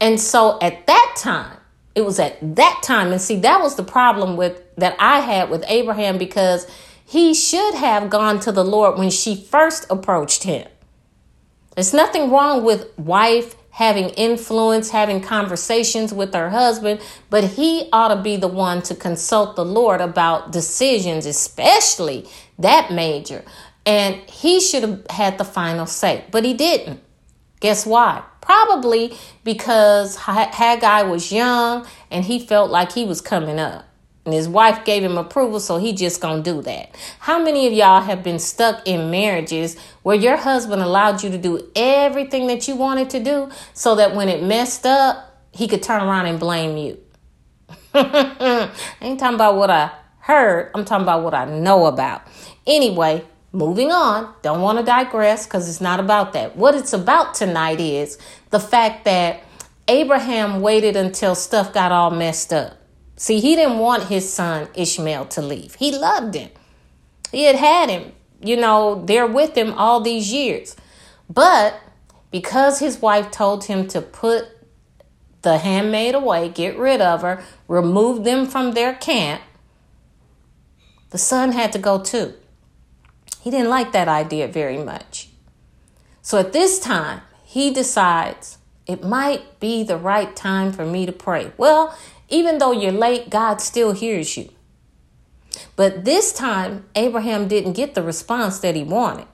And 0.00 0.18
so 0.18 0.58
at 0.60 0.86
that 0.86 1.14
time, 1.18 1.58
it 1.94 2.02
was 2.02 2.18
at 2.18 2.56
that 2.56 2.80
time, 2.82 3.12
and 3.12 3.20
see, 3.20 3.36
that 3.40 3.60
was 3.60 3.76
the 3.76 3.82
problem 3.82 4.36
with 4.36 4.62
that 4.76 4.96
I 4.98 5.20
had 5.20 5.50
with 5.50 5.64
Abraham 5.66 6.18
because 6.18 6.66
he 7.04 7.34
should 7.34 7.74
have 7.74 8.08
gone 8.08 8.40
to 8.40 8.52
the 8.52 8.64
Lord 8.64 8.98
when 8.98 9.10
she 9.10 9.34
first 9.36 9.86
approached 9.90 10.44
him. 10.44 10.66
There's 11.74 11.92
nothing 11.92 12.30
wrong 12.30 12.64
with 12.64 12.96
wife 12.98 13.56
having 13.80 14.10
influence, 14.10 14.90
having 14.90 15.22
conversations 15.22 16.12
with 16.12 16.34
her 16.34 16.50
husband, 16.50 17.00
but 17.30 17.42
he 17.42 17.88
ought 17.94 18.14
to 18.14 18.22
be 18.22 18.36
the 18.36 18.46
one 18.46 18.82
to 18.82 18.94
consult 18.94 19.56
the 19.56 19.64
Lord 19.64 20.02
about 20.02 20.52
decisions, 20.52 21.24
especially 21.24 22.28
that 22.58 22.92
major. 22.92 23.42
And 23.86 24.16
he 24.28 24.60
should 24.60 24.82
have 24.82 25.06
had 25.08 25.38
the 25.38 25.46
final 25.46 25.86
say, 25.86 26.26
but 26.30 26.44
he 26.44 26.52
didn't. 26.52 27.00
Guess 27.60 27.86
why? 27.86 28.22
Probably 28.42 29.16
because 29.44 30.14
Hagar 30.16 31.08
was 31.08 31.32
young 31.32 31.86
and 32.10 32.26
he 32.26 32.38
felt 32.38 32.70
like 32.70 32.92
he 32.92 33.06
was 33.06 33.22
coming 33.22 33.58
up. 33.58 33.86
And 34.24 34.34
his 34.34 34.48
wife 34.48 34.84
gave 34.84 35.02
him 35.02 35.16
approval, 35.16 35.60
so 35.60 35.78
he 35.78 35.92
just 35.92 36.20
gonna 36.20 36.42
do 36.42 36.60
that. 36.62 36.94
How 37.20 37.42
many 37.42 37.66
of 37.66 37.72
y'all 37.72 38.02
have 38.02 38.22
been 38.22 38.38
stuck 38.38 38.86
in 38.86 39.10
marriages 39.10 39.78
where 40.02 40.16
your 40.16 40.36
husband 40.36 40.82
allowed 40.82 41.22
you 41.22 41.30
to 41.30 41.38
do 41.38 41.70
everything 41.74 42.46
that 42.48 42.68
you 42.68 42.76
wanted 42.76 43.08
to 43.10 43.20
do 43.20 43.50
so 43.72 43.94
that 43.94 44.14
when 44.14 44.28
it 44.28 44.42
messed 44.42 44.84
up, 44.84 45.38
he 45.52 45.66
could 45.66 45.82
turn 45.82 46.02
around 46.02 46.26
and 46.26 46.38
blame 46.38 46.76
you? 46.76 46.98
I 47.94 48.70
ain't 49.00 49.18
talking 49.18 49.34
about 49.34 49.56
what 49.56 49.70
I 49.70 49.90
heard, 50.20 50.70
I'm 50.74 50.84
talking 50.84 51.02
about 51.02 51.24
what 51.24 51.34
I 51.34 51.46
know 51.46 51.86
about. 51.86 52.22
Anyway, 52.66 53.24
moving 53.52 53.90
on, 53.90 54.32
don't 54.42 54.60
want 54.60 54.78
to 54.78 54.84
digress 54.84 55.46
because 55.46 55.68
it's 55.68 55.80
not 55.80 55.98
about 55.98 56.34
that. 56.34 56.56
What 56.56 56.74
it's 56.74 56.92
about 56.92 57.34
tonight 57.34 57.80
is 57.80 58.18
the 58.50 58.60
fact 58.60 59.04
that 59.06 59.42
Abraham 59.88 60.60
waited 60.60 60.94
until 60.94 61.34
stuff 61.34 61.72
got 61.72 61.90
all 61.90 62.10
messed 62.10 62.52
up. 62.52 62.79
See, 63.20 63.38
he 63.38 63.54
didn't 63.54 63.80
want 63.80 64.04
his 64.04 64.32
son 64.32 64.68
Ishmael 64.72 65.26
to 65.26 65.42
leave. 65.42 65.74
He 65.74 65.92
loved 65.92 66.34
him. 66.34 66.48
He 67.30 67.44
had 67.44 67.56
had 67.56 67.90
him, 67.90 68.12
you 68.42 68.56
know, 68.56 69.04
there 69.04 69.26
with 69.26 69.54
him 69.58 69.74
all 69.74 70.00
these 70.00 70.32
years. 70.32 70.74
But 71.28 71.78
because 72.30 72.78
his 72.78 73.02
wife 73.02 73.30
told 73.30 73.64
him 73.64 73.86
to 73.88 74.00
put 74.00 74.46
the 75.42 75.58
handmaid 75.58 76.14
away, 76.14 76.48
get 76.48 76.78
rid 76.78 77.02
of 77.02 77.20
her, 77.20 77.44
remove 77.68 78.24
them 78.24 78.46
from 78.46 78.72
their 78.72 78.94
camp, 78.94 79.42
the 81.10 81.18
son 81.18 81.52
had 81.52 81.72
to 81.72 81.78
go 81.78 82.00
too. 82.00 82.32
He 83.42 83.50
didn't 83.50 83.68
like 83.68 83.92
that 83.92 84.08
idea 84.08 84.48
very 84.48 84.78
much. 84.78 85.28
So 86.22 86.38
at 86.38 86.54
this 86.54 86.80
time, 86.80 87.20
he 87.44 87.70
decides 87.70 88.56
it 88.86 89.04
might 89.04 89.60
be 89.60 89.82
the 89.82 89.98
right 89.98 90.34
time 90.34 90.72
for 90.72 90.86
me 90.86 91.04
to 91.04 91.12
pray. 91.12 91.52
Well, 91.58 91.94
even 92.30 92.58
though 92.58 92.72
you're 92.72 92.92
late, 92.92 93.28
God 93.28 93.60
still 93.60 93.92
hears 93.92 94.36
you. 94.36 94.50
But 95.76 96.04
this 96.04 96.32
time, 96.32 96.86
Abraham 96.94 97.48
didn't 97.48 97.72
get 97.72 97.94
the 97.94 98.02
response 98.02 98.60
that 98.60 98.76
he 98.76 98.84
wanted. 98.84 99.26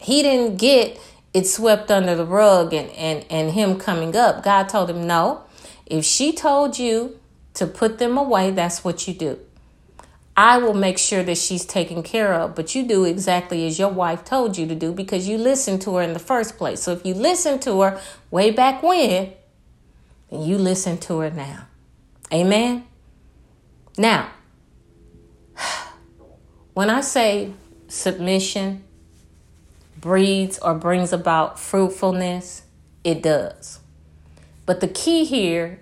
He 0.00 0.22
didn't 0.22 0.56
get 0.56 0.98
it 1.34 1.46
swept 1.46 1.90
under 1.90 2.14
the 2.14 2.24
rug 2.24 2.72
and, 2.72 2.90
and, 2.90 3.24
and 3.30 3.52
him 3.52 3.78
coming 3.78 4.16
up. 4.16 4.42
God 4.42 4.68
told 4.68 4.88
him, 4.90 5.06
no, 5.06 5.42
if 5.86 6.04
she 6.04 6.32
told 6.32 6.78
you 6.78 7.18
to 7.54 7.66
put 7.66 7.98
them 7.98 8.16
away, 8.16 8.50
that's 8.50 8.82
what 8.82 9.06
you 9.06 9.14
do. 9.14 9.38
I 10.36 10.58
will 10.58 10.74
make 10.74 10.98
sure 10.98 11.24
that 11.24 11.36
she's 11.36 11.66
taken 11.66 12.04
care 12.04 12.32
of, 12.32 12.54
but 12.54 12.72
you 12.74 12.86
do 12.86 13.04
exactly 13.04 13.66
as 13.66 13.76
your 13.76 13.88
wife 13.88 14.24
told 14.24 14.56
you 14.56 14.68
to 14.68 14.74
do 14.74 14.92
because 14.92 15.28
you 15.28 15.36
listened 15.36 15.82
to 15.82 15.96
her 15.96 16.02
in 16.02 16.12
the 16.12 16.20
first 16.20 16.56
place. 16.56 16.80
So 16.80 16.92
if 16.92 17.04
you 17.04 17.12
listened 17.14 17.60
to 17.62 17.80
her 17.80 18.00
way 18.30 18.52
back 18.52 18.80
when, 18.80 19.32
and 20.30 20.44
you 20.44 20.58
listen 20.58 20.98
to 20.98 21.18
her 21.20 21.30
now. 21.30 21.66
Amen? 22.32 22.86
Now, 23.96 24.30
when 26.74 26.90
I 26.90 27.00
say 27.00 27.52
submission 27.88 28.84
breeds 30.00 30.58
or 30.58 30.74
brings 30.74 31.12
about 31.12 31.58
fruitfulness, 31.58 32.62
it 33.04 33.22
does. 33.22 33.80
But 34.66 34.80
the 34.80 34.88
key 34.88 35.24
here 35.24 35.80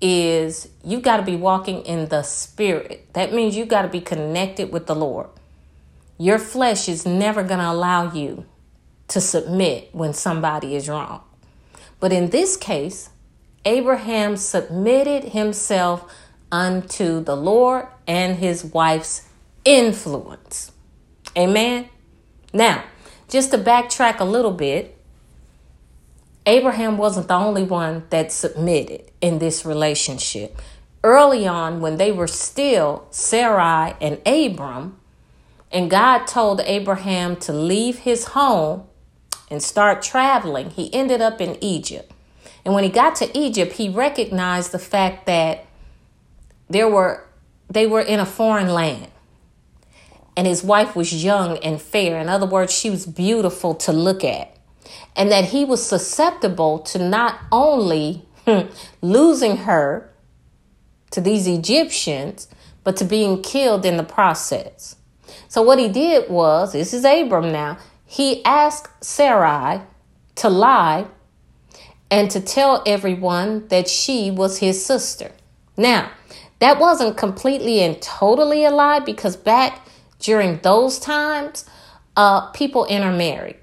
is 0.00 0.68
you 0.82 1.00
got 1.00 1.18
to 1.18 1.22
be 1.22 1.36
walking 1.36 1.82
in 1.82 2.08
the 2.08 2.22
spirit. 2.22 3.12
That 3.12 3.34
means 3.34 3.56
you 3.56 3.66
got 3.66 3.82
to 3.82 3.88
be 3.88 4.00
connected 4.00 4.72
with 4.72 4.86
the 4.86 4.94
Lord. 4.94 5.28
Your 6.16 6.38
flesh 6.38 6.88
is 6.88 7.04
never 7.04 7.42
going 7.42 7.60
to 7.60 7.70
allow 7.70 8.12
you 8.12 8.46
to 9.08 9.20
submit 9.20 9.88
when 9.92 10.14
somebody 10.14 10.76
is 10.76 10.88
wrong. 10.88 11.22
But 11.98 12.12
in 12.12 12.30
this 12.30 12.56
case, 12.56 13.10
Abraham 13.64 14.36
submitted 14.36 15.30
himself 15.30 16.10
unto 16.50 17.22
the 17.22 17.36
Lord 17.36 17.86
and 18.06 18.36
his 18.36 18.64
wife's 18.64 19.28
influence. 19.64 20.72
Amen. 21.36 21.88
Now, 22.52 22.84
just 23.28 23.50
to 23.52 23.58
backtrack 23.58 24.18
a 24.18 24.24
little 24.24 24.50
bit, 24.50 24.96
Abraham 26.46 26.96
wasn't 26.98 27.28
the 27.28 27.34
only 27.34 27.62
one 27.62 28.04
that 28.10 28.32
submitted 28.32 29.10
in 29.20 29.38
this 29.38 29.64
relationship. 29.64 30.60
Early 31.04 31.46
on, 31.46 31.80
when 31.80 31.96
they 31.96 32.10
were 32.10 32.26
still 32.26 33.06
Sarai 33.10 33.94
and 34.00 34.20
Abram, 34.26 34.96
and 35.70 35.90
God 35.90 36.26
told 36.26 36.60
Abraham 36.62 37.36
to 37.36 37.52
leave 37.52 38.00
his 38.00 38.28
home 38.28 38.84
and 39.50 39.62
start 39.62 40.02
traveling, 40.02 40.70
he 40.70 40.92
ended 40.92 41.20
up 41.20 41.40
in 41.40 41.62
Egypt. 41.62 42.10
And 42.64 42.74
when 42.74 42.84
he 42.84 42.90
got 42.90 43.16
to 43.16 43.38
Egypt, 43.38 43.72
he 43.72 43.88
recognized 43.88 44.72
the 44.72 44.78
fact 44.78 45.26
that 45.26 45.66
there 46.68 46.88
were 46.88 47.26
they 47.68 47.86
were 47.86 48.00
in 48.00 48.18
a 48.20 48.26
foreign 48.26 48.68
land. 48.68 49.08
And 50.36 50.46
his 50.46 50.62
wife 50.64 50.96
was 50.96 51.24
young 51.24 51.58
and 51.58 51.80
fair. 51.80 52.18
In 52.18 52.28
other 52.28 52.46
words, 52.46 52.72
she 52.72 52.90
was 52.90 53.06
beautiful 53.06 53.74
to 53.76 53.92
look 53.92 54.24
at. 54.24 54.56
And 55.14 55.30
that 55.30 55.46
he 55.46 55.64
was 55.64 55.86
susceptible 55.86 56.80
to 56.80 56.98
not 56.98 57.38
only 57.52 58.24
hmm, 58.46 58.62
losing 59.02 59.58
her 59.58 60.10
to 61.10 61.20
these 61.20 61.46
Egyptians, 61.46 62.48
but 62.84 62.96
to 62.96 63.04
being 63.04 63.42
killed 63.42 63.84
in 63.84 63.96
the 63.96 64.04
process. 64.04 64.96
So 65.48 65.62
what 65.62 65.78
he 65.78 65.88
did 65.88 66.30
was, 66.30 66.72
this 66.72 66.94
is 66.94 67.04
Abram 67.04 67.52
now, 67.52 67.78
he 68.06 68.44
asked 68.44 69.04
Sarai 69.04 69.82
to 70.36 70.48
lie 70.48 71.06
and 72.10 72.30
to 72.30 72.40
tell 72.40 72.82
everyone 72.86 73.68
that 73.68 73.88
she 73.88 74.30
was 74.30 74.58
his 74.58 74.84
sister. 74.84 75.32
Now, 75.76 76.10
that 76.58 76.78
wasn't 76.78 77.16
completely 77.16 77.80
and 77.80 78.00
totally 78.02 78.64
a 78.64 78.70
lie 78.70 79.00
because 79.00 79.36
back 79.36 79.86
during 80.18 80.58
those 80.58 80.98
times, 80.98 81.64
uh, 82.16 82.50
people 82.50 82.84
intermarried. 82.86 83.56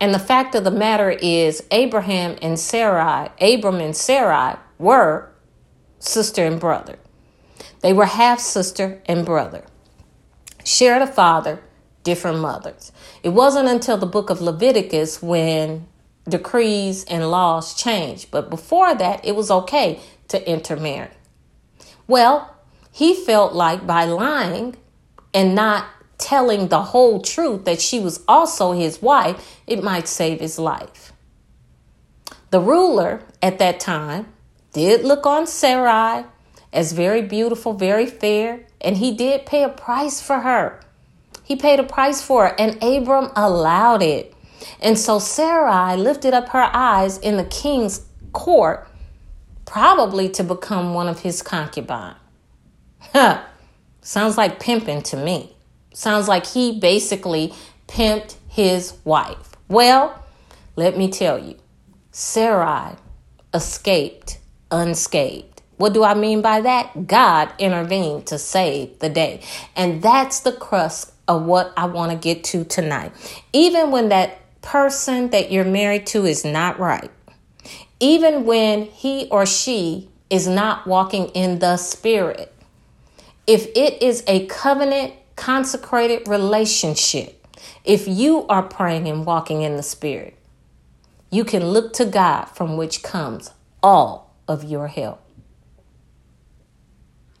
And 0.00 0.14
the 0.14 0.18
fact 0.18 0.54
of 0.54 0.64
the 0.64 0.70
matter 0.70 1.10
is, 1.10 1.62
Abraham 1.70 2.36
and 2.42 2.58
Sarai, 2.58 3.30
Abram 3.40 3.80
and 3.80 3.96
Sarai 3.96 4.56
were 4.78 5.30
sister 5.98 6.44
and 6.44 6.58
brother. 6.58 6.98
They 7.80 7.92
were 7.92 8.06
half 8.06 8.40
sister 8.40 9.00
and 9.06 9.24
brother, 9.24 9.64
shared 10.64 11.02
a 11.02 11.06
father, 11.06 11.62
different 12.02 12.38
mothers. 12.40 12.92
It 13.22 13.30
wasn't 13.30 13.68
until 13.68 13.96
the 13.98 14.06
book 14.06 14.30
of 14.30 14.40
Leviticus 14.40 15.22
when 15.22 15.86
decrees 16.28 17.04
and 17.04 17.30
laws 17.30 17.74
changed. 17.74 18.30
But 18.30 18.50
before 18.50 18.94
that, 18.94 19.24
it 19.24 19.34
was 19.34 19.50
okay 19.50 20.00
to 20.28 20.50
intermarry. 20.50 21.10
Well, 22.06 22.56
he 22.92 23.14
felt 23.14 23.52
like 23.52 23.86
by 23.86 24.04
lying 24.04 24.76
and 25.32 25.54
not 25.54 25.86
telling 26.18 26.68
the 26.68 26.82
whole 26.82 27.20
truth 27.20 27.64
that 27.64 27.80
she 27.80 27.98
was 27.98 28.22
also 28.28 28.72
his 28.72 29.00
wife, 29.00 29.60
it 29.66 29.82
might 29.82 30.06
save 30.06 30.40
his 30.40 30.58
life. 30.58 31.12
The 32.50 32.60
ruler 32.60 33.22
at 33.40 33.58
that 33.58 33.80
time 33.80 34.26
did 34.72 35.04
look 35.04 35.24
on 35.24 35.46
Sarai 35.46 36.24
as 36.72 36.92
very 36.92 37.22
beautiful, 37.22 37.72
very 37.72 38.06
fair, 38.06 38.66
and 38.80 38.96
he 38.96 39.12
did 39.12 39.46
pay 39.46 39.62
a 39.62 39.68
price 39.68 40.20
for 40.20 40.40
her. 40.40 40.80
He 41.44 41.56
paid 41.56 41.80
a 41.80 41.84
price 41.84 42.22
for 42.22 42.48
her, 42.48 42.54
and 42.58 42.82
Abram 42.82 43.30
allowed 43.34 44.02
it. 44.02 44.34
And 44.80 44.98
so 44.98 45.18
Sarai 45.18 45.96
lifted 45.96 46.34
up 46.34 46.50
her 46.50 46.70
eyes 46.72 47.18
in 47.18 47.36
the 47.36 47.44
king's 47.44 48.04
court, 48.32 48.88
probably 49.64 50.28
to 50.30 50.44
become 50.44 50.94
one 50.94 51.08
of 51.08 51.20
his 51.20 51.42
concubines. 51.42 52.16
Huh. 53.12 53.42
Sounds 54.02 54.36
like 54.36 54.60
pimping 54.60 55.02
to 55.02 55.16
me. 55.16 55.54
Sounds 55.92 56.28
like 56.28 56.46
he 56.46 56.78
basically 56.78 57.52
pimped 57.88 58.36
his 58.48 58.94
wife. 59.04 59.50
Well, 59.68 60.22
let 60.76 60.96
me 60.96 61.10
tell 61.10 61.38
you, 61.38 61.56
Sarai 62.12 62.96
escaped 63.52 64.38
unscathed. 64.70 65.62
What 65.76 65.94
do 65.94 66.04
I 66.04 66.14
mean 66.14 66.42
by 66.42 66.60
that? 66.60 67.06
God 67.06 67.52
intervened 67.58 68.26
to 68.26 68.38
save 68.38 68.98
the 68.98 69.08
day. 69.08 69.42
And 69.74 70.02
that's 70.02 70.40
the 70.40 70.52
crust 70.52 71.12
of 71.26 71.44
what 71.44 71.72
I 71.76 71.86
want 71.86 72.12
to 72.12 72.18
get 72.18 72.44
to 72.44 72.64
tonight. 72.64 73.12
Even 73.52 73.90
when 73.90 74.10
that 74.10 74.39
person 74.62 75.30
that 75.30 75.50
you're 75.50 75.64
married 75.64 76.06
to 76.08 76.26
is 76.26 76.44
not 76.44 76.78
right, 76.78 77.10
even 77.98 78.44
when 78.44 78.84
he 78.84 79.28
or 79.30 79.46
she 79.46 80.10
is 80.28 80.46
not 80.46 80.86
walking 80.86 81.26
in 81.28 81.58
the 81.58 81.76
spirit, 81.76 82.52
if 83.46 83.66
it 83.76 84.02
is 84.02 84.22
a 84.26 84.46
covenant 84.46 85.14
consecrated 85.36 86.28
relationship, 86.28 87.46
if 87.84 88.06
you 88.06 88.46
are 88.46 88.62
praying 88.62 89.08
and 89.08 89.26
walking 89.26 89.62
in 89.62 89.76
the 89.76 89.82
spirit, 89.82 90.36
you 91.30 91.44
can 91.44 91.68
look 91.68 91.92
to 91.94 92.04
God 92.04 92.44
from 92.44 92.76
which 92.76 93.02
comes 93.02 93.50
all 93.82 94.34
of 94.46 94.64
your 94.64 94.88
help. 94.88 95.22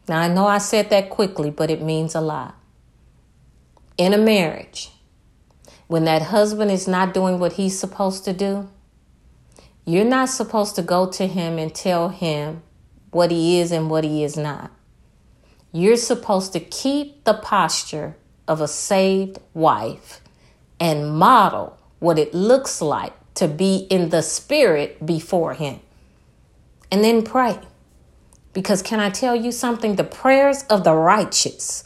Now, 0.08 0.20
I 0.20 0.28
know 0.28 0.46
I 0.46 0.58
said 0.58 0.90
that 0.90 1.10
quickly, 1.10 1.50
but 1.50 1.70
it 1.70 1.82
means 1.82 2.14
a 2.14 2.20
lot. 2.20 2.56
In 3.96 4.12
a 4.12 4.18
marriage, 4.18 4.90
when 5.90 6.04
that 6.04 6.22
husband 6.22 6.70
is 6.70 6.86
not 6.86 7.12
doing 7.12 7.40
what 7.40 7.54
he's 7.54 7.76
supposed 7.76 8.24
to 8.24 8.32
do, 8.32 8.68
you're 9.84 10.04
not 10.04 10.28
supposed 10.28 10.76
to 10.76 10.82
go 10.82 11.10
to 11.10 11.26
him 11.26 11.58
and 11.58 11.74
tell 11.74 12.10
him 12.10 12.62
what 13.10 13.32
he 13.32 13.58
is 13.58 13.72
and 13.72 13.90
what 13.90 14.04
he 14.04 14.22
is 14.22 14.36
not. 14.36 14.70
You're 15.72 15.96
supposed 15.96 16.52
to 16.52 16.60
keep 16.60 17.24
the 17.24 17.34
posture 17.34 18.14
of 18.46 18.60
a 18.60 18.68
saved 18.68 19.40
wife 19.52 20.20
and 20.78 21.18
model 21.18 21.76
what 21.98 22.20
it 22.20 22.32
looks 22.32 22.80
like 22.80 23.12
to 23.34 23.48
be 23.48 23.88
in 23.90 24.10
the 24.10 24.22
spirit 24.22 25.04
before 25.04 25.54
him 25.54 25.80
and 26.92 27.02
then 27.02 27.24
pray. 27.24 27.58
Because 28.52 28.80
can 28.80 29.00
I 29.00 29.10
tell 29.10 29.34
you 29.34 29.50
something? 29.50 29.96
The 29.96 30.04
prayers 30.04 30.62
of 30.70 30.84
the 30.84 30.94
righteous 30.94 31.82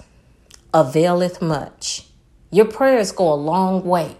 availeth 0.74 1.40
much. 1.40 2.06
Your 2.54 2.66
prayers 2.66 3.10
go 3.10 3.32
a 3.32 3.34
long 3.34 3.84
way. 3.84 4.16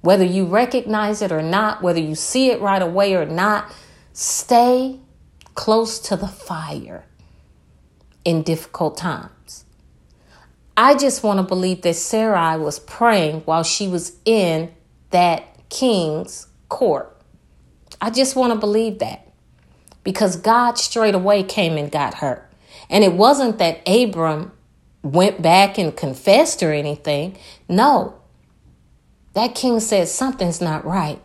Whether 0.00 0.24
you 0.24 0.46
recognize 0.46 1.20
it 1.20 1.30
or 1.30 1.42
not, 1.42 1.82
whether 1.82 2.00
you 2.00 2.14
see 2.14 2.50
it 2.50 2.62
right 2.62 2.80
away 2.80 3.14
or 3.14 3.26
not, 3.26 3.70
stay 4.14 5.00
close 5.54 5.98
to 5.98 6.16
the 6.16 6.28
fire 6.28 7.04
in 8.24 8.42
difficult 8.42 8.96
times. 8.96 9.66
I 10.78 10.94
just 10.94 11.22
want 11.22 11.40
to 11.40 11.42
believe 11.42 11.82
that 11.82 11.96
Sarai 11.96 12.58
was 12.58 12.78
praying 12.78 13.40
while 13.40 13.64
she 13.64 13.86
was 13.86 14.16
in 14.24 14.72
that 15.10 15.68
king's 15.68 16.46
court. 16.70 17.20
I 18.00 18.08
just 18.08 18.34
want 18.34 18.54
to 18.54 18.58
believe 18.58 18.98
that 19.00 19.30
because 20.04 20.36
God 20.36 20.78
straight 20.78 21.14
away 21.14 21.42
came 21.42 21.76
and 21.76 21.92
got 21.92 22.14
her. 22.14 22.48
And 22.88 23.04
it 23.04 23.12
wasn't 23.12 23.58
that 23.58 23.86
Abram 23.86 24.52
went 25.02 25.40
back 25.40 25.78
and 25.78 25.96
confessed 25.96 26.62
or 26.62 26.72
anything. 26.72 27.36
No. 27.68 28.20
That 29.34 29.54
king 29.54 29.80
said 29.80 30.08
something's 30.08 30.60
not 30.60 30.84
right. 30.84 31.20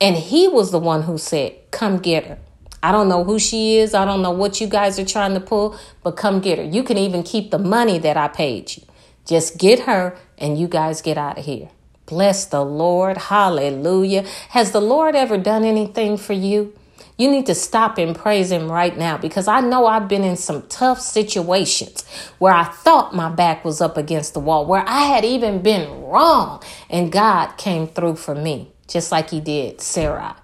And 0.00 0.16
he 0.16 0.46
was 0.46 0.70
the 0.70 0.78
one 0.78 1.02
who 1.02 1.18
said, 1.18 1.56
Come 1.70 1.98
get 1.98 2.26
her. 2.26 2.38
I 2.82 2.92
don't 2.92 3.08
know 3.08 3.24
who 3.24 3.38
she 3.38 3.78
is. 3.78 3.94
I 3.94 4.04
don't 4.04 4.22
know 4.22 4.30
what 4.30 4.60
you 4.60 4.68
guys 4.68 4.98
are 4.98 5.04
trying 5.04 5.34
to 5.34 5.40
pull, 5.40 5.76
but 6.02 6.12
come 6.12 6.40
get 6.40 6.58
her. 6.58 6.64
You 6.64 6.84
can 6.84 6.96
even 6.96 7.22
keep 7.22 7.50
the 7.50 7.58
money 7.58 7.98
that 7.98 8.16
I 8.16 8.28
paid 8.28 8.76
you. 8.76 8.84
Just 9.26 9.58
get 9.58 9.80
her 9.80 10.16
and 10.38 10.58
you 10.58 10.68
guys 10.68 11.02
get 11.02 11.18
out 11.18 11.38
of 11.38 11.44
here. 11.44 11.70
Bless 12.06 12.46
the 12.46 12.64
Lord. 12.64 13.18
Hallelujah. 13.18 14.24
Has 14.50 14.70
the 14.70 14.80
Lord 14.80 15.14
ever 15.14 15.36
done 15.36 15.64
anything 15.64 16.16
for 16.16 16.32
you? 16.32 16.72
You 17.18 17.28
need 17.32 17.46
to 17.46 17.54
stop 17.54 17.98
and 17.98 18.14
praise 18.14 18.50
Him 18.52 18.70
right 18.70 18.96
now 18.96 19.18
because 19.18 19.48
I 19.48 19.60
know 19.60 19.86
I've 19.86 20.08
been 20.08 20.22
in 20.22 20.36
some 20.36 20.62
tough 20.68 21.00
situations 21.00 22.06
where 22.38 22.54
I 22.54 22.62
thought 22.62 23.14
my 23.14 23.28
back 23.28 23.64
was 23.64 23.80
up 23.80 23.96
against 23.96 24.34
the 24.34 24.40
wall, 24.40 24.64
where 24.64 24.84
I 24.86 25.00
had 25.06 25.24
even 25.24 25.60
been 25.60 26.04
wrong, 26.04 26.62
and 26.88 27.10
God 27.10 27.56
came 27.56 27.88
through 27.88 28.16
for 28.16 28.36
me, 28.36 28.70
just 28.86 29.10
like 29.10 29.30
He 29.30 29.40
did 29.40 29.80
Sarah. 29.80 30.36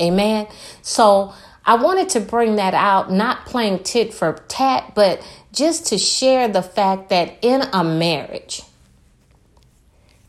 Amen. 0.00 0.46
So 0.82 1.34
I 1.66 1.74
wanted 1.74 2.10
to 2.10 2.20
bring 2.20 2.56
that 2.56 2.74
out, 2.74 3.10
not 3.10 3.46
playing 3.46 3.82
tit 3.82 4.14
for 4.14 4.34
tat, 4.46 4.92
but 4.94 5.20
just 5.52 5.86
to 5.86 5.98
share 5.98 6.46
the 6.46 6.62
fact 6.62 7.08
that 7.08 7.38
in 7.42 7.62
a 7.72 7.82
marriage 7.82 8.62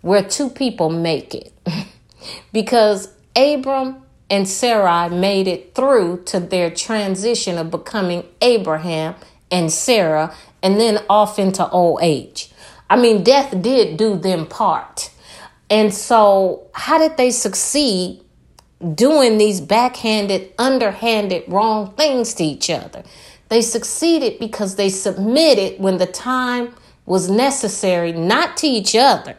where 0.01 0.23
two 0.23 0.49
people 0.49 0.89
make 0.89 1.35
it, 1.35 1.53
because 2.53 3.09
Abram 3.35 4.04
and 4.29 4.47
Sarai 4.47 5.09
made 5.09 5.47
it 5.47 5.75
through 5.75 6.23
to 6.25 6.39
their 6.39 6.69
transition 6.69 7.57
of 7.57 7.71
becoming 7.71 8.25
Abraham 8.41 9.15
and 9.51 9.71
Sarah 9.71 10.35
and 10.63 10.79
then 10.79 11.03
off 11.09 11.38
into 11.38 11.67
old 11.69 11.99
age. 12.01 12.51
I 12.89 12.97
mean, 12.97 13.23
death 13.23 13.61
did 13.61 13.97
do 13.97 14.17
them 14.17 14.47
part. 14.47 15.11
And 15.69 15.93
so, 15.93 16.67
how 16.73 16.97
did 16.97 17.17
they 17.17 17.31
succeed 17.31 18.21
doing 18.93 19.38
these 19.38 19.61
backhanded, 19.61 20.53
underhanded, 20.57 21.43
wrong 21.47 21.93
things 21.93 22.33
to 22.35 22.43
each 22.43 22.69
other? 22.69 23.03
They 23.49 23.61
succeeded 23.61 24.39
because 24.39 24.75
they 24.75 24.89
submitted 24.89 25.79
when 25.79 25.97
the 25.97 26.05
time 26.07 26.75
was 27.05 27.29
necessary, 27.29 28.11
not 28.11 28.57
to 28.57 28.67
each 28.67 28.95
other, 28.95 29.38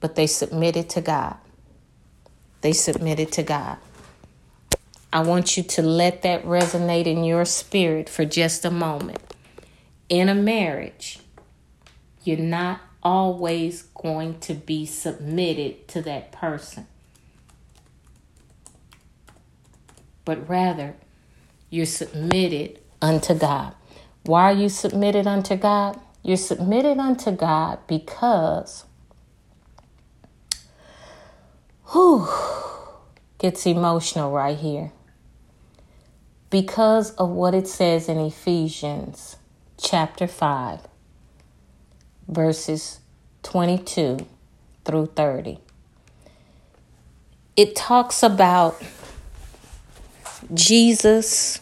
but 0.00 0.16
they 0.16 0.26
submitted 0.26 0.88
to 0.90 1.00
God. 1.00 1.36
They 2.60 2.72
submitted 2.72 3.32
to 3.32 3.42
God. 3.42 3.78
I 5.12 5.20
want 5.20 5.56
you 5.56 5.62
to 5.62 5.82
let 5.82 6.22
that 6.22 6.44
resonate 6.44 7.06
in 7.06 7.24
your 7.24 7.44
spirit 7.44 8.08
for 8.08 8.24
just 8.24 8.64
a 8.64 8.70
moment. 8.70 9.34
In 10.08 10.28
a 10.28 10.34
marriage, 10.34 11.20
you're 12.24 12.36
not 12.36 12.80
always 13.02 13.82
going 13.94 14.38
to 14.40 14.54
be 14.54 14.84
submitted 14.84 15.88
to 15.88 16.02
that 16.02 16.32
person, 16.32 16.86
but 20.24 20.46
rather 20.48 20.94
you're 21.70 21.86
submitted 21.86 22.78
unto 23.00 23.34
God. 23.34 23.74
Why 24.24 24.52
are 24.52 24.56
you 24.56 24.68
submitted 24.68 25.26
unto 25.26 25.56
God? 25.56 25.98
You're 26.22 26.36
submitted 26.36 26.98
unto 26.98 27.30
God 27.30 27.78
because 27.86 28.84
whew, 31.92 32.28
gets 33.38 33.66
emotional 33.66 34.30
right 34.30 34.58
here. 34.58 34.92
Because 36.50 37.12
of 37.12 37.30
what 37.30 37.54
it 37.54 37.68
says 37.68 38.08
in 38.08 38.18
Ephesians 38.18 39.36
chapter 39.78 40.26
5, 40.26 40.80
verses 42.26 43.00
22 43.42 44.26
through 44.84 45.06
30. 45.06 45.58
It 47.56 47.74
talks 47.74 48.22
about 48.22 48.80
Jesus 50.54 51.60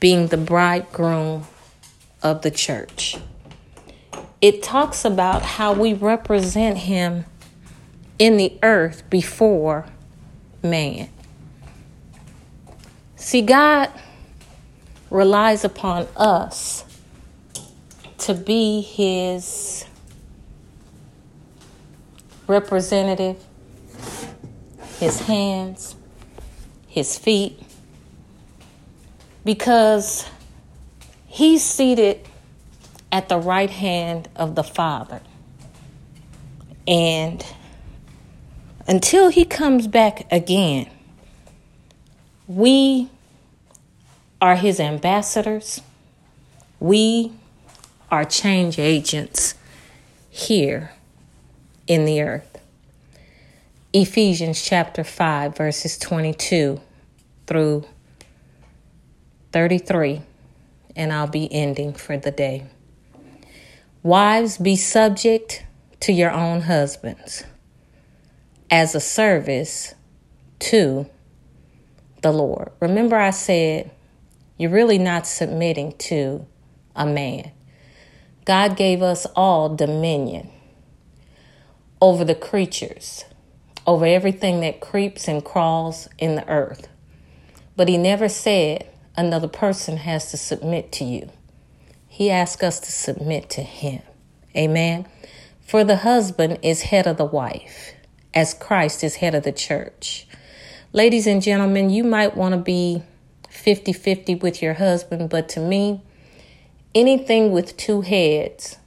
being 0.00 0.28
the 0.28 0.36
bridegroom 0.36 1.46
of 2.22 2.42
the 2.42 2.50
church. 2.50 3.16
It 4.40 4.62
talks 4.62 5.04
about 5.04 5.42
how 5.42 5.72
we 5.72 5.94
represent 5.94 6.78
him 6.78 7.24
in 8.22 8.36
the 8.36 8.56
earth 8.62 9.02
before 9.10 9.84
man. 10.62 11.08
See, 13.16 13.42
God 13.42 13.90
relies 15.10 15.64
upon 15.64 16.06
us 16.16 16.84
to 18.18 18.34
be 18.34 18.80
his 18.80 19.84
representative, 22.46 23.42
his 25.00 25.18
hands, 25.22 25.96
his 26.86 27.18
feet, 27.18 27.60
because 29.44 30.28
He's 31.32 31.64
seated 31.64 32.28
at 33.10 33.30
the 33.30 33.38
right 33.38 33.70
hand 33.70 34.28
of 34.36 34.54
the 34.54 34.62
Father. 34.62 35.22
And 36.86 37.42
until 38.86 39.28
he 39.28 39.44
comes 39.44 39.86
back 39.86 40.26
again, 40.32 40.88
we 42.46 43.08
are 44.40 44.56
his 44.56 44.80
ambassadors. 44.80 45.80
We 46.80 47.32
are 48.10 48.24
change 48.24 48.78
agents 48.78 49.54
here 50.28 50.92
in 51.86 52.04
the 52.04 52.22
earth. 52.22 52.58
Ephesians 53.92 54.62
chapter 54.62 55.04
5, 55.04 55.56
verses 55.56 55.98
22 55.98 56.80
through 57.46 57.84
33, 59.52 60.22
and 60.96 61.12
I'll 61.12 61.26
be 61.26 61.52
ending 61.52 61.92
for 61.92 62.16
the 62.16 62.30
day. 62.30 62.66
Wives, 64.02 64.58
be 64.58 64.74
subject 64.74 65.64
to 66.00 66.12
your 66.12 66.32
own 66.32 66.62
husbands 66.62 67.44
as 68.72 68.94
a 68.94 69.00
service 69.00 69.94
to 70.58 71.06
the 72.22 72.32
Lord. 72.32 72.70
Remember, 72.80 73.16
I 73.16 73.28
said 73.28 73.90
you're 74.56 74.70
really 74.70 74.96
not 74.96 75.26
submitting 75.26 75.92
to 75.98 76.46
a 76.96 77.04
man. 77.04 77.52
God 78.46 78.78
gave 78.78 79.02
us 79.02 79.26
all 79.36 79.76
dominion 79.76 80.48
over 82.00 82.24
the 82.24 82.34
creatures, 82.34 83.26
over 83.86 84.06
everything 84.06 84.60
that 84.60 84.80
creeps 84.80 85.28
and 85.28 85.44
crawls 85.44 86.08
in 86.16 86.34
the 86.34 86.48
earth. 86.48 86.88
But 87.76 87.88
He 87.88 87.98
never 87.98 88.28
said 88.30 88.88
another 89.18 89.48
person 89.48 89.98
has 89.98 90.30
to 90.30 90.38
submit 90.38 90.92
to 90.92 91.04
you. 91.04 91.28
He 92.08 92.30
asked 92.30 92.62
us 92.62 92.80
to 92.80 92.90
submit 92.90 93.50
to 93.50 93.62
Him. 93.62 94.00
Amen. 94.56 95.06
For 95.60 95.84
the 95.84 95.96
husband 95.96 96.58
is 96.62 96.82
head 96.82 97.06
of 97.06 97.18
the 97.18 97.26
wife, 97.26 97.92
as 98.34 98.54
Christ 98.54 99.04
is 99.04 99.16
head 99.16 99.34
of 99.34 99.42
the 99.42 99.52
church. 99.52 100.26
Ladies 100.92 101.26
and 101.26 101.42
gentlemen, 101.42 101.90
you 101.90 102.04
might 102.04 102.36
want 102.36 102.54
to 102.54 102.60
be 102.60 103.02
50 103.48 103.92
50 103.92 104.36
with 104.36 104.62
your 104.62 104.74
husband, 104.74 105.30
but 105.30 105.48
to 105.50 105.60
me, 105.60 106.02
anything 106.94 107.52
with 107.52 107.76
two 107.76 108.00
heads 108.00 108.78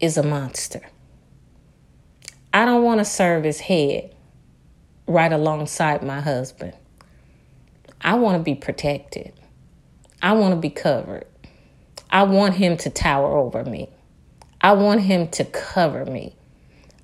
is 0.00 0.16
a 0.16 0.22
monster. 0.22 0.80
I 2.52 2.64
don't 2.64 2.84
want 2.84 3.00
to 3.00 3.04
serve 3.04 3.46
as 3.46 3.60
head 3.60 4.14
right 5.06 5.32
alongside 5.32 6.02
my 6.02 6.20
husband. 6.20 6.74
I 8.00 8.14
want 8.14 8.38
to 8.38 8.42
be 8.42 8.54
protected. 8.54 9.32
I 10.20 10.32
want 10.32 10.54
to 10.54 10.60
be 10.60 10.70
covered. 10.70 11.26
I 12.10 12.24
want 12.24 12.54
him 12.54 12.76
to 12.78 12.90
tower 12.90 13.36
over 13.36 13.64
me. 13.64 13.88
I 14.60 14.72
want 14.72 15.00
him 15.00 15.28
to 15.28 15.44
cover 15.44 16.04
me. 16.04 16.36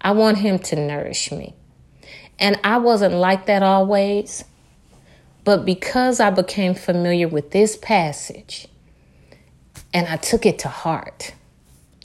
I 0.00 0.12
want 0.12 0.38
him 0.38 0.58
to 0.60 0.76
nourish 0.76 1.32
me. 1.32 1.54
And 2.38 2.58
I 2.62 2.78
wasn't 2.78 3.14
like 3.14 3.46
that 3.46 3.62
always. 3.62 4.44
But 5.44 5.64
because 5.64 6.20
I 6.20 6.30
became 6.30 6.74
familiar 6.74 7.26
with 7.26 7.50
this 7.52 7.76
passage 7.76 8.68
and 9.94 10.06
I 10.06 10.16
took 10.16 10.44
it 10.44 10.58
to 10.60 10.68
heart, 10.68 11.34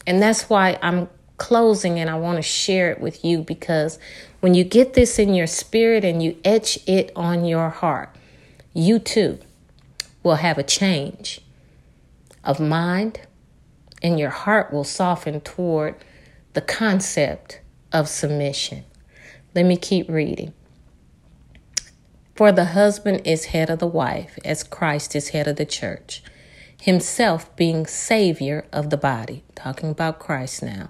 and 0.07 0.21
that's 0.21 0.49
why 0.49 0.79
I'm 0.81 1.09
closing 1.37 1.99
and 1.99 2.09
I 2.09 2.15
want 2.15 2.37
to 2.37 2.41
share 2.41 2.91
it 2.91 3.01
with 3.01 3.25
you 3.25 3.39
because 3.39 3.99
when 4.39 4.53
you 4.53 4.63
get 4.63 4.93
this 4.93 5.19
in 5.19 5.33
your 5.33 5.47
spirit 5.47 6.05
and 6.05 6.21
you 6.23 6.37
etch 6.45 6.79
it 6.87 7.11
on 7.15 7.45
your 7.45 7.69
heart, 7.69 8.15
you 8.73 8.99
too 8.99 9.39
will 10.21 10.35
have 10.35 10.57
a 10.57 10.63
change 10.63 11.41
of 12.43 12.59
mind 12.59 13.21
and 14.01 14.19
your 14.19 14.29
heart 14.29 14.71
will 14.71 14.83
soften 14.83 15.41
toward 15.41 15.95
the 16.53 16.61
concept 16.61 17.61
of 17.91 18.07
submission. 18.07 18.83
Let 19.55 19.65
me 19.65 19.77
keep 19.77 20.09
reading. 20.09 20.53
For 22.35 22.51
the 22.51 22.65
husband 22.65 23.21
is 23.25 23.45
head 23.45 23.69
of 23.69 23.77
the 23.77 23.87
wife, 23.87 24.39
as 24.43 24.63
Christ 24.63 25.15
is 25.15 25.29
head 25.29 25.47
of 25.47 25.57
the 25.57 25.65
church, 25.65 26.23
himself 26.81 27.55
being 27.55 27.85
Savior 27.85 28.65
of 28.73 28.89
the 28.89 28.97
body. 28.97 29.43
Talking 29.53 29.91
about 29.91 30.17
Christ 30.17 30.63
now. 30.63 30.89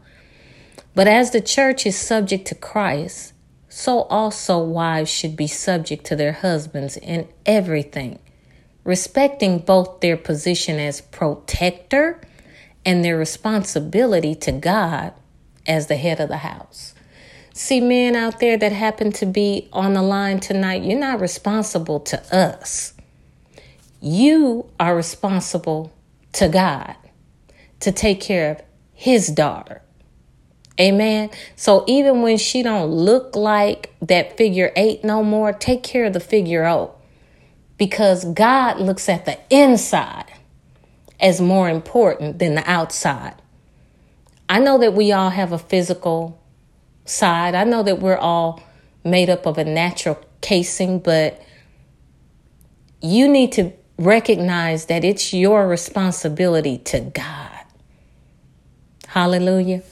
But 0.95 1.08
as 1.08 1.32
the 1.32 1.41
church 1.41 1.86
is 1.86 1.97
subject 1.97 2.47
to 2.47 2.56
Christ, 2.56 3.34
so 3.67 4.04
also 4.04 4.63
wives 4.63 5.10
should 5.10 5.36
be 5.36 5.47
subject 5.47 6.06
to 6.06 6.15
their 6.15 6.32
husbands 6.32 6.95
in 6.95 7.28
everything, 7.45 8.19
respecting 8.86 9.58
both 9.58 9.99
their 9.99 10.15
position 10.15 10.80
as 10.80 11.02
protector 11.02 12.21
and 12.86 13.04
their 13.04 13.17
responsibility 13.17 14.36
to 14.36 14.52
God 14.54 15.13
as 15.67 15.88
the 15.88 15.97
head 15.97 16.21
of 16.21 16.30
the 16.30 16.38
house. 16.38 16.92
See, 17.56 17.82
men 17.82 18.16
out 18.16 18.39
there 18.39 18.58
that 18.58 18.72
happen 18.72 19.12
to 19.13 19.28
be 19.28 19.70
on 19.72 19.94
the 19.94 20.02
line 20.02 20.39
tonight, 20.39 20.84
you're 20.84 21.00
not 21.00 21.22
responsible 21.22 22.00
to 22.00 22.36
us. 22.36 22.94
You 24.02 24.70
are 24.80 24.96
responsible 24.96 25.94
to 26.34 26.50
God 26.50 26.96
to 27.80 27.92
take 27.92 28.20
care 28.20 28.52
of 28.52 28.62
his 28.92 29.28
daughter. 29.28 29.84
Amen. 30.82 31.30
So 31.56 31.84
even 31.88 32.24
when 32.24 32.38
she 32.38 32.63
don't 32.63 32.89
look 32.89 33.36
like 33.36 33.94
that 34.02 34.36
figure 34.36 34.72
8 34.76 35.04
no 35.04 35.24
more, 35.24 35.54
take 35.54 35.84
care 35.84 36.06
of 36.06 36.13
the 36.13 36.20
figure 36.20 36.63
0 36.63 36.96
because 37.78 38.26
God 38.26 38.80
looks 38.80 39.08
at 39.08 39.26
the 39.26 39.38
inside 39.52 40.34
as 41.20 41.39
more 41.39 41.70
important 41.70 42.39
than 42.39 42.56
the 42.56 42.68
outside. 42.68 43.36
I 44.50 44.60
know 44.60 44.80
that 44.80 44.96
we 44.96 45.12
all 45.12 45.30
have 45.30 45.52
a 45.52 45.60
physical 45.60 46.42
side. 47.06 47.56
I 47.56 47.63
know 47.63 47.84
that 47.84 48.00
we're 48.00 48.18
all 48.18 48.62
made 49.04 49.30
up 49.30 49.46
of 49.46 49.58
a 49.58 49.63
natural 49.63 50.20
casing, 50.42 51.00
but 51.00 51.42
you 53.02 53.28
need 53.28 53.52
to 53.54 53.74
recognize 53.98 54.86
that 54.86 55.04
it's 55.04 55.34
your 55.34 55.68
responsibility 55.68 56.78
to 56.80 57.00
God. 57.02 57.50
Hallelujah. 59.08 59.84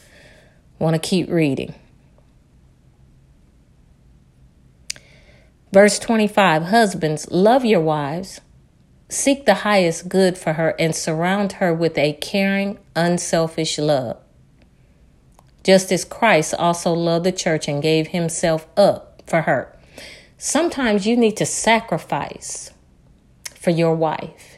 Want 0.80 0.96
to 0.96 1.00
keep 1.00 1.30
reading. 1.30 1.76
Verse 5.72 6.00
25 6.00 6.64
Husbands, 6.64 7.30
love 7.32 7.64
your 7.64 7.82
wives, 7.82 8.42
seek 9.10 9.46
the 9.46 9.54
highest 9.56 10.10
good 10.10 10.38
for 10.38 10.54
her, 10.54 10.76
and 10.80 10.96
surround 10.96 11.54
her 11.54 11.74
with 11.74 11.98
a 11.98 12.14
caring, 12.14 12.80
unselfish 12.96 13.78
love 13.78 14.18
just 15.64 15.92
as 15.92 16.06
Christ 16.06 16.54
also 16.54 16.94
loved 16.94 17.26
the 17.26 17.32
church 17.32 17.68
and 17.68 17.82
gave 17.82 18.08
himself 18.08 18.68
up 18.78 19.22
for 19.28 19.44
her. 19.44 19.78
Sometimes 20.38 21.06
you 21.06 21.16
need 21.16 21.38
to 21.38 21.46
sacrifice 21.46 22.72
for 23.54 23.70
your 23.70 23.96
wife. 23.96 24.58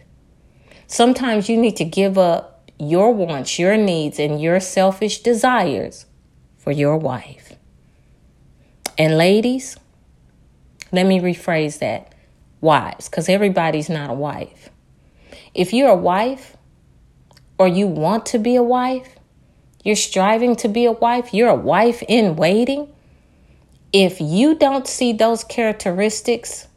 Sometimes 0.88 1.50
you 1.50 1.58
need 1.58 1.76
to 1.78 1.86
give 1.86 2.18
up 2.18 2.72
your 2.80 3.14
wants, 3.14 3.60
your 3.60 3.78
needs, 3.78 4.20
and 4.20 4.42
your 4.42 4.60
selfish 4.60 5.20
desires 5.20 6.06
for 6.58 6.72
your 6.72 6.98
wife. 6.98 7.54
And 8.98 9.18
ladies, 9.18 9.78
let 10.92 11.06
me 11.06 11.20
rephrase 11.20 11.80
that 11.80 12.14
wives, 12.62 13.10
because 13.10 13.28
everybody's 13.28 13.90
not 13.90 14.10
a 14.10 14.14
wife. 14.14 14.70
If 15.54 15.74
you're 15.74 15.90
a 15.90 15.96
wife 15.96 16.56
or 17.58 17.68
you 17.68 17.88
want 17.88 18.26
to 18.28 18.40
be 18.40 18.56
a 18.56 18.64
wife, 18.64 19.16
you're 19.84 19.96
striving 19.98 20.56
to 20.58 20.70
be 20.70 20.86
a 20.86 20.92
wife, 20.94 21.34
you're 21.34 21.50
a 21.50 21.56
wife 21.56 22.02
in 22.08 22.36
waiting. 22.38 22.88
If 23.92 24.20
you 24.20 24.56
don't 24.56 24.88
see 24.88 25.14
those 25.14 25.44
characteristics 25.44 26.68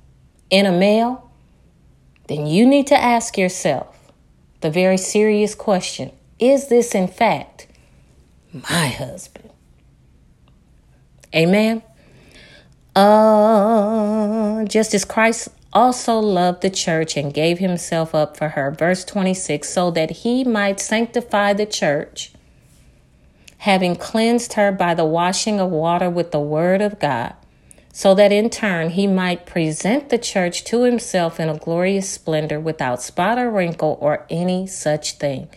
in 0.51 0.66
a 0.66 0.73
male, 0.73 1.31
then 2.29 2.47
you 2.47 2.66
need 2.66 2.88
to 2.88 3.01
ask 3.01 3.38
yourself 3.38 4.12
the 4.61 4.71
very 4.71 4.99
serious 4.99 5.55
question 5.55 6.11
Is 6.38 6.69
this 6.69 6.95
in 6.95 7.09
fact 7.09 7.69
my 8.53 8.88
husband? 8.88 9.51
Amen. 11.35 11.83
Uh, 12.95 14.64
just 14.64 14.95
as 14.95 15.05
Christ 15.05 15.49
also 15.73 16.19
loved 16.19 16.62
the 16.62 16.71
church 16.71 17.16
and 17.16 17.33
gave 17.33 17.59
himself 17.59 18.14
up 18.14 18.37
for 18.37 18.51
her. 18.51 18.71
Verse 18.71 19.05
26 19.05 19.69
so 19.69 19.90
that 19.90 20.11
he 20.23 20.42
might 20.45 20.81
sanctify 20.81 21.53
the 21.53 21.66
church 21.66 22.33
having 23.66 23.96
cleansed 23.96 24.52
her 24.52 24.70
by 24.70 24.94
the 24.94 25.05
washing 25.05 25.59
of 25.59 25.68
water 25.68 26.09
with 26.09 26.31
the 26.31 26.38
word 26.38 26.81
of 26.81 27.00
God, 27.00 27.35
so 27.92 28.14
that 28.14 28.31
in 28.31 28.48
turn 28.48 28.90
he 28.90 29.09
might 29.09 29.44
present 29.44 30.09
the 30.09 30.16
church 30.16 30.62
to 30.62 30.85
himself 30.85 31.40
in 31.40 31.48
a 31.48 31.59
glorious 31.59 32.09
splendor 32.09 32.61
without 32.61 33.02
spot 33.02 33.37
or 33.37 33.50
wrinkle 33.50 33.98
or 34.00 34.24
any 34.31 34.68
such 34.68 35.14
thing, 35.14 35.48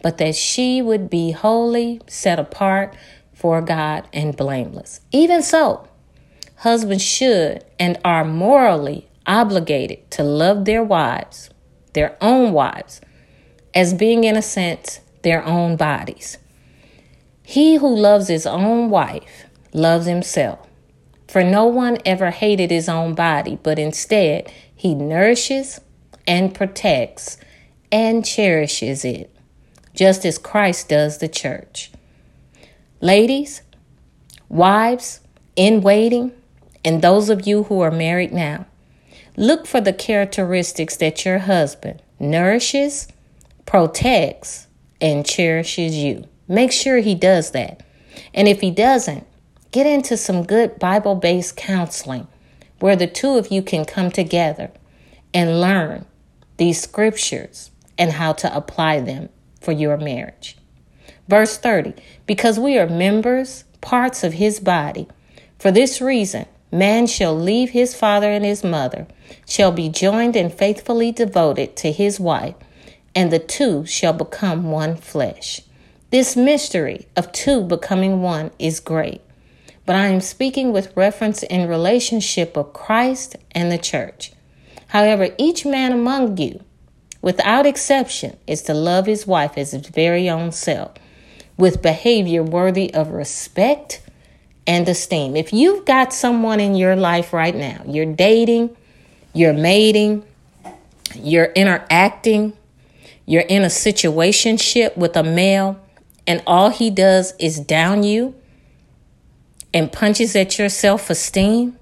but 0.00 0.16
that 0.18 0.36
she 0.36 0.80
would 0.80 1.10
be 1.10 1.32
holy, 1.32 2.00
set 2.06 2.38
apart 2.38 2.94
for 3.34 3.60
God, 3.60 4.06
and 4.12 4.36
blameless. 4.36 5.00
Even 5.10 5.42
so, 5.42 5.88
husbands 6.58 7.02
should 7.02 7.64
and 7.80 7.98
are 8.04 8.24
morally 8.24 9.08
obligated 9.26 10.08
to 10.12 10.22
love 10.22 10.66
their 10.66 10.84
wives, 10.84 11.50
their 11.94 12.16
own 12.20 12.52
wives, 12.52 13.00
as 13.74 13.92
being, 13.92 14.22
in 14.22 14.36
a 14.36 14.42
sense, 14.42 15.00
their 15.22 15.44
own 15.44 15.74
bodies. 15.74 16.38
He 17.48 17.76
who 17.76 17.94
loves 17.94 18.26
his 18.26 18.44
own 18.44 18.90
wife 18.90 19.46
loves 19.72 20.06
himself. 20.06 20.66
For 21.28 21.44
no 21.44 21.66
one 21.66 21.98
ever 22.04 22.32
hated 22.32 22.72
his 22.72 22.88
own 22.88 23.14
body, 23.14 23.56
but 23.62 23.78
instead 23.78 24.52
he 24.74 24.96
nourishes 24.96 25.80
and 26.26 26.52
protects 26.52 27.38
and 27.92 28.26
cherishes 28.26 29.04
it, 29.04 29.32
just 29.94 30.26
as 30.26 30.38
Christ 30.38 30.88
does 30.88 31.18
the 31.18 31.28
church. 31.28 31.92
Ladies, 33.00 33.62
wives 34.48 35.20
in 35.54 35.82
waiting, 35.82 36.32
and 36.84 37.00
those 37.00 37.30
of 37.30 37.46
you 37.46 37.62
who 37.62 37.78
are 37.78 37.92
married 37.92 38.32
now, 38.32 38.66
look 39.36 39.68
for 39.68 39.80
the 39.80 39.92
characteristics 39.92 40.96
that 40.96 41.24
your 41.24 41.38
husband 41.38 42.02
nourishes, 42.18 43.06
protects, 43.66 44.66
and 45.00 45.24
cherishes 45.24 45.94
you. 45.94 46.24
Make 46.48 46.72
sure 46.72 46.98
he 46.98 47.14
does 47.14 47.50
that. 47.52 47.82
And 48.32 48.48
if 48.48 48.60
he 48.60 48.70
doesn't, 48.70 49.26
get 49.72 49.86
into 49.86 50.16
some 50.16 50.44
good 50.44 50.78
Bible 50.78 51.14
based 51.14 51.56
counseling 51.56 52.28
where 52.80 52.96
the 52.96 53.06
two 53.06 53.36
of 53.36 53.50
you 53.50 53.62
can 53.62 53.84
come 53.84 54.10
together 54.10 54.70
and 55.32 55.60
learn 55.60 56.06
these 56.56 56.80
scriptures 56.80 57.70
and 57.98 58.12
how 58.12 58.32
to 58.32 58.54
apply 58.54 59.00
them 59.00 59.28
for 59.60 59.72
your 59.72 59.96
marriage. 59.96 60.56
Verse 61.28 61.58
30 61.58 61.94
Because 62.26 62.58
we 62.58 62.78
are 62.78 62.88
members, 62.88 63.64
parts 63.80 64.22
of 64.22 64.34
his 64.34 64.60
body, 64.60 65.08
for 65.58 65.70
this 65.70 66.00
reason, 66.00 66.46
man 66.70 67.06
shall 67.06 67.36
leave 67.36 67.70
his 67.70 67.94
father 67.94 68.30
and 68.30 68.44
his 68.44 68.62
mother, 68.62 69.06
shall 69.46 69.72
be 69.72 69.88
joined 69.88 70.36
and 70.36 70.52
faithfully 70.52 71.10
devoted 71.10 71.76
to 71.76 71.90
his 71.90 72.20
wife, 72.20 72.54
and 73.14 73.32
the 73.32 73.38
two 73.38 73.84
shall 73.86 74.12
become 74.12 74.70
one 74.70 74.96
flesh. 74.96 75.62
This 76.10 76.36
mystery 76.36 77.06
of 77.16 77.32
two 77.32 77.62
becoming 77.62 78.22
one 78.22 78.52
is 78.60 78.78
great, 78.78 79.22
but 79.84 79.96
I 79.96 80.06
am 80.06 80.20
speaking 80.20 80.72
with 80.72 80.96
reference 80.96 81.42
in 81.42 81.68
relationship 81.68 82.56
of 82.56 82.72
Christ 82.72 83.34
and 83.50 83.72
the 83.72 83.78
church. 83.78 84.32
However, 84.88 85.30
each 85.36 85.66
man 85.66 85.90
among 85.90 86.36
you, 86.36 86.62
without 87.22 87.66
exception, 87.66 88.36
is 88.46 88.62
to 88.62 88.74
love 88.74 89.06
his 89.06 89.26
wife 89.26 89.58
as 89.58 89.72
his 89.72 89.88
very 89.88 90.30
own 90.30 90.52
self, 90.52 90.92
with 91.56 91.82
behavior 91.82 92.42
worthy 92.42 92.94
of 92.94 93.08
respect 93.08 94.00
and 94.64 94.88
esteem. 94.88 95.34
If 95.34 95.52
you've 95.52 95.84
got 95.84 96.12
someone 96.12 96.60
in 96.60 96.76
your 96.76 96.94
life 96.94 97.32
right 97.32 97.54
now, 97.54 97.82
you're 97.84 98.14
dating, 98.14 98.76
you're 99.32 99.52
mating, 99.52 100.24
you're 101.16 101.46
interacting, 101.46 102.52
you're 103.26 103.42
in 103.42 103.64
a 103.64 103.68
situationship 103.68 104.96
with 104.96 105.16
a 105.16 105.24
male, 105.24 105.80
and 106.26 106.42
all 106.46 106.70
he 106.70 106.90
does 106.90 107.34
is 107.38 107.60
down 107.60 108.02
you 108.02 108.34
and 109.72 109.92
punches 109.92 110.34
at 110.34 110.58
your 110.58 110.68
self 110.68 111.10
esteem, 111.10 111.78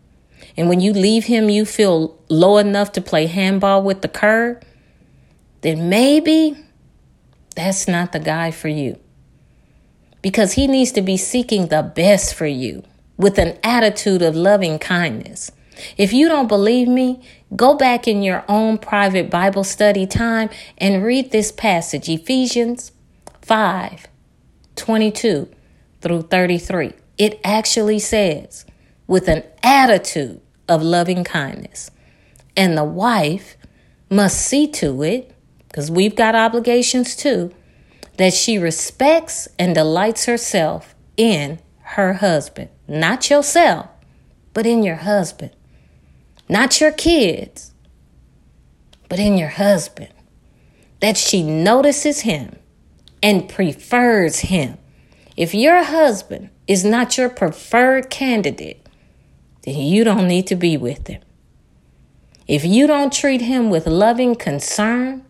and 0.56 0.68
when 0.68 0.80
you 0.80 0.92
leave 0.92 1.24
him, 1.24 1.48
you 1.48 1.64
feel 1.64 2.18
low 2.28 2.58
enough 2.58 2.92
to 2.92 3.00
play 3.00 3.26
handball 3.26 3.82
with 3.82 4.02
the 4.02 4.08
curb, 4.08 4.62
then 5.62 5.88
maybe 5.88 6.56
that's 7.56 7.88
not 7.88 8.12
the 8.12 8.20
guy 8.20 8.50
for 8.50 8.68
you 8.68 8.98
because 10.22 10.54
he 10.54 10.66
needs 10.66 10.90
to 10.92 11.02
be 11.02 11.16
seeking 11.16 11.68
the 11.68 11.82
best 11.82 12.34
for 12.34 12.46
you 12.46 12.82
with 13.16 13.38
an 13.38 13.58
attitude 13.62 14.22
of 14.22 14.34
loving 14.34 14.78
kindness. 14.78 15.50
If 15.96 16.12
you 16.12 16.28
don't 16.28 16.48
believe 16.48 16.88
me, 16.88 17.22
go 17.54 17.74
back 17.74 18.08
in 18.08 18.22
your 18.22 18.44
own 18.48 18.78
private 18.78 19.30
Bible 19.30 19.64
study 19.64 20.06
time 20.06 20.50
and 20.78 21.04
read 21.04 21.30
this 21.30 21.52
passage, 21.52 22.08
Ephesians 22.08 22.92
5 23.42 24.08
22 24.76 25.48
through 26.00 26.22
33. 26.22 26.92
It 27.18 27.40
actually 27.44 27.98
says, 27.98 28.64
with 29.06 29.28
an 29.28 29.42
attitude 29.62 30.40
of 30.68 30.82
loving 30.82 31.24
kindness. 31.24 31.90
And 32.56 32.76
the 32.76 32.84
wife 32.84 33.56
must 34.10 34.40
see 34.40 34.66
to 34.68 35.02
it, 35.02 35.34
because 35.68 35.90
we've 35.90 36.16
got 36.16 36.34
obligations 36.34 37.16
too, 37.16 37.52
that 38.16 38.32
she 38.32 38.58
respects 38.58 39.48
and 39.58 39.74
delights 39.74 40.26
herself 40.26 40.94
in 41.16 41.58
her 41.80 42.14
husband. 42.14 42.70
Not 42.86 43.28
yourself, 43.30 43.88
but 44.52 44.66
in 44.66 44.82
your 44.82 44.96
husband. 44.96 45.50
Not 46.48 46.80
your 46.80 46.92
kids, 46.92 47.72
but 49.08 49.18
in 49.18 49.36
your 49.36 49.48
husband. 49.48 50.10
That 51.00 51.16
she 51.16 51.42
notices 51.42 52.20
him 52.20 52.56
and 53.24 53.48
prefers 53.48 54.38
him. 54.38 54.78
If 55.36 55.52
your 55.52 55.82
husband 55.82 56.50
is 56.68 56.84
not 56.84 57.18
your 57.18 57.28
preferred 57.28 58.08
candidate, 58.08 58.86
then 59.62 59.76
you 59.76 60.04
don't 60.04 60.28
need 60.28 60.46
to 60.46 60.54
be 60.54 60.76
with 60.76 61.08
him. 61.08 61.22
If 62.46 62.64
you 62.64 62.86
don't 62.86 63.12
treat 63.12 63.40
him 63.40 63.68
with 63.70 63.88
loving 63.88 64.36
concern, 64.36 65.24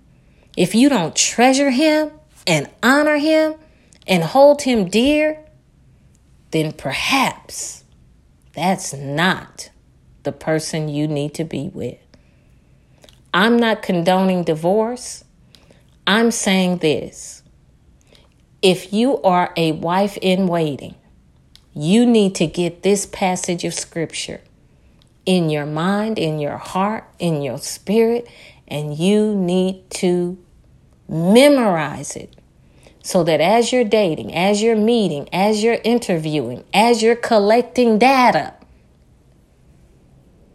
if 0.59 0.75
you 0.75 0.91
don't 0.91 1.17
treasure 1.17 1.71
him, 1.71 2.11
and 2.47 2.69
honor 2.83 3.17
him 3.17 3.55
and 4.07 4.23
hold 4.23 4.63
him 4.63 4.89
dear, 4.89 5.39
then 6.51 6.73
perhaps 6.73 7.85
that's 8.53 8.93
not 8.93 9.71
the 10.23 10.33
person 10.33 10.89
you 10.89 11.09
need 11.09 11.35
to 11.35 11.45
be 11.45 11.71
with. 11.73 11.99
I'm 13.33 13.57
not 13.57 13.83
condoning 13.83 14.45
divorce. 14.45 15.25
I'm 16.07 16.31
saying 16.31 16.79
this. 16.79 17.44
If 18.65 18.93
you 18.93 19.23
are 19.23 19.53
a 19.57 19.71
wife 19.73 20.19
in 20.21 20.49
waiting, 20.49 20.97
you 21.73 22.05
need 22.05 22.35
to 22.37 22.49
get 22.49 22.83
this 22.83 23.07
passage 23.07 23.63
of 23.63 23.75
scripture 23.75 24.41
in 25.25 25.51
your 25.51 25.67
mind, 25.67 26.19
in 26.19 26.41
your 26.41 26.57
heart, 26.57 27.05
in 27.21 27.43
your 27.43 27.59
spirit, 27.59 28.27
and 28.67 28.99
you 28.99 29.37
need 29.37 29.89
to 29.91 30.45
Memorize 31.09 32.17
it 32.17 32.35
so 33.03 33.23
that 33.25 33.41
as 33.41 33.73
you're 33.73 33.85
dating, 33.85 34.35
as 34.35 34.63
you're 34.63 34.77
meeting, 34.77 35.29
as 35.33 35.63
you're 35.63 35.81
interviewing, 35.85 36.65
as 36.73 37.03
you're 37.03 37.17
collecting 37.17 37.99
data, 37.99 38.55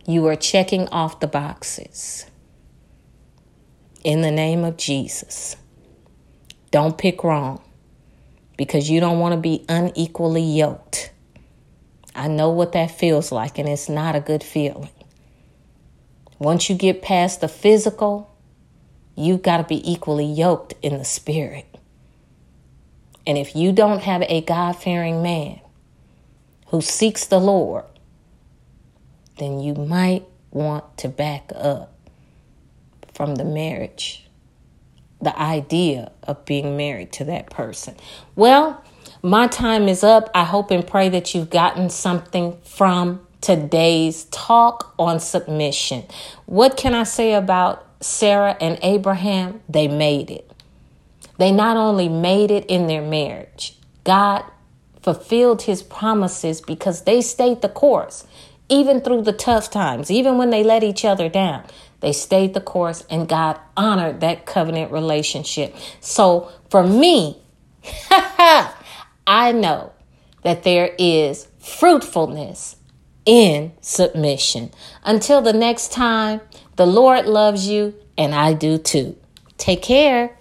you 0.07 0.25
are 0.25 0.35
checking 0.35 0.87
off 0.87 1.19
the 1.19 1.27
boxes. 1.27 2.25
In 4.03 4.21
the 4.21 4.31
name 4.31 4.63
of 4.63 4.77
Jesus. 4.77 5.55
Don't 6.71 6.97
pick 6.97 7.23
wrong 7.23 7.61
because 8.59 8.89
you 8.89 8.99
don't 8.99 9.19
want 9.19 9.31
to 9.31 9.39
be 9.39 9.63
unequally 9.69 10.43
yoked. 10.43 11.13
I 12.13 12.27
know 12.27 12.49
what 12.49 12.73
that 12.73 12.91
feels 12.91 13.31
like, 13.31 13.57
and 13.57 13.69
it's 13.69 13.87
not 13.87 14.17
a 14.17 14.19
good 14.19 14.43
feeling. 14.43 14.89
Once 16.39 16.69
you 16.69 16.75
get 16.75 17.01
past 17.01 17.39
the 17.39 17.47
physical, 17.47 18.35
you've 19.15 19.43
got 19.43 19.57
to 19.57 19.63
be 19.63 19.89
equally 19.89 20.25
yoked 20.25 20.73
in 20.81 20.97
the 20.97 21.05
spirit. 21.05 21.73
And 23.25 23.37
if 23.37 23.55
you 23.55 23.71
don't 23.71 24.01
have 24.01 24.23
a 24.23 24.41
God 24.41 24.73
fearing 24.73 25.23
man 25.23 25.61
who 26.67 26.81
seeks 26.81 27.27
the 27.27 27.39
Lord, 27.39 27.85
then 29.37 29.61
you 29.61 29.73
might 29.73 30.25
want 30.51 30.97
to 30.97 31.07
back 31.07 31.49
up 31.55 31.93
from 33.13 33.35
the 33.35 33.45
marriage, 33.45 34.27
the 35.21 35.37
idea 35.39 36.11
of 36.23 36.43
being 36.45 36.77
married 36.77 37.11
to 37.13 37.23
that 37.25 37.49
person. 37.49 37.95
Well, 38.35 38.83
my 39.21 39.47
time 39.47 39.87
is 39.87 40.03
up. 40.03 40.29
I 40.33 40.45
hope 40.45 40.71
and 40.71 40.85
pray 40.85 41.09
that 41.09 41.35
you've 41.35 41.49
gotten 41.49 41.89
something 41.89 42.57
from 42.63 43.25
today's 43.41 44.25
talk 44.25 44.93
on 44.97 45.19
submission. 45.19 46.03
What 46.45 46.77
can 46.77 46.93
I 46.93 47.03
say 47.03 47.33
about 47.33 47.85
Sarah 48.01 48.55
and 48.61 48.79
Abraham, 48.81 49.61
they 49.67 49.87
made 49.87 50.31
it. 50.31 50.49
They 51.37 51.51
not 51.51 51.77
only 51.77 52.09
made 52.09 52.51
it 52.51 52.65
in 52.67 52.87
their 52.87 53.01
marriage, 53.01 53.77
God 54.03 54.43
fulfilled 55.01 55.63
his 55.63 55.83
promises 55.83 56.61
because 56.61 57.03
they 57.03 57.21
stayed 57.21 57.61
the 57.61 57.69
course, 57.69 58.25
even 58.67 59.01
through 59.01 59.23
the 59.23 59.33
tough 59.33 59.69
times, 59.69 60.11
even 60.11 60.37
when 60.37 60.49
they 60.49 60.63
let 60.63 60.83
each 60.83 61.05
other 61.05 61.29
down. 61.29 61.63
They 61.99 62.13
stayed 62.13 62.53
the 62.53 62.61
course 62.61 63.03
and 63.09 63.27
God 63.27 63.59
honored 63.75 64.21
that 64.21 64.45
covenant 64.45 64.91
relationship. 64.91 65.75
So 65.99 66.51
for 66.69 66.83
me, 66.83 67.41
I 69.27 69.51
know 69.51 69.91
that 70.43 70.63
there 70.63 70.95
is 70.97 71.47
fruitfulness 71.59 72.77
in 73.25 73.73
submission. 73.81 74.71
Until 75.03 75.41
the 75.41 75.53
next 75.53 75.91
time, 75.91 76.41
the 76.77 76.87
Lord 76.87 77.25
loves 77.25 77.67
you, 77.67 77.93
and 78.17 78.33
I 78.33 78.53
do 78.53 78.77
too. 78.77 79.17
Take 79.57 79.81
care. 79.81 80.35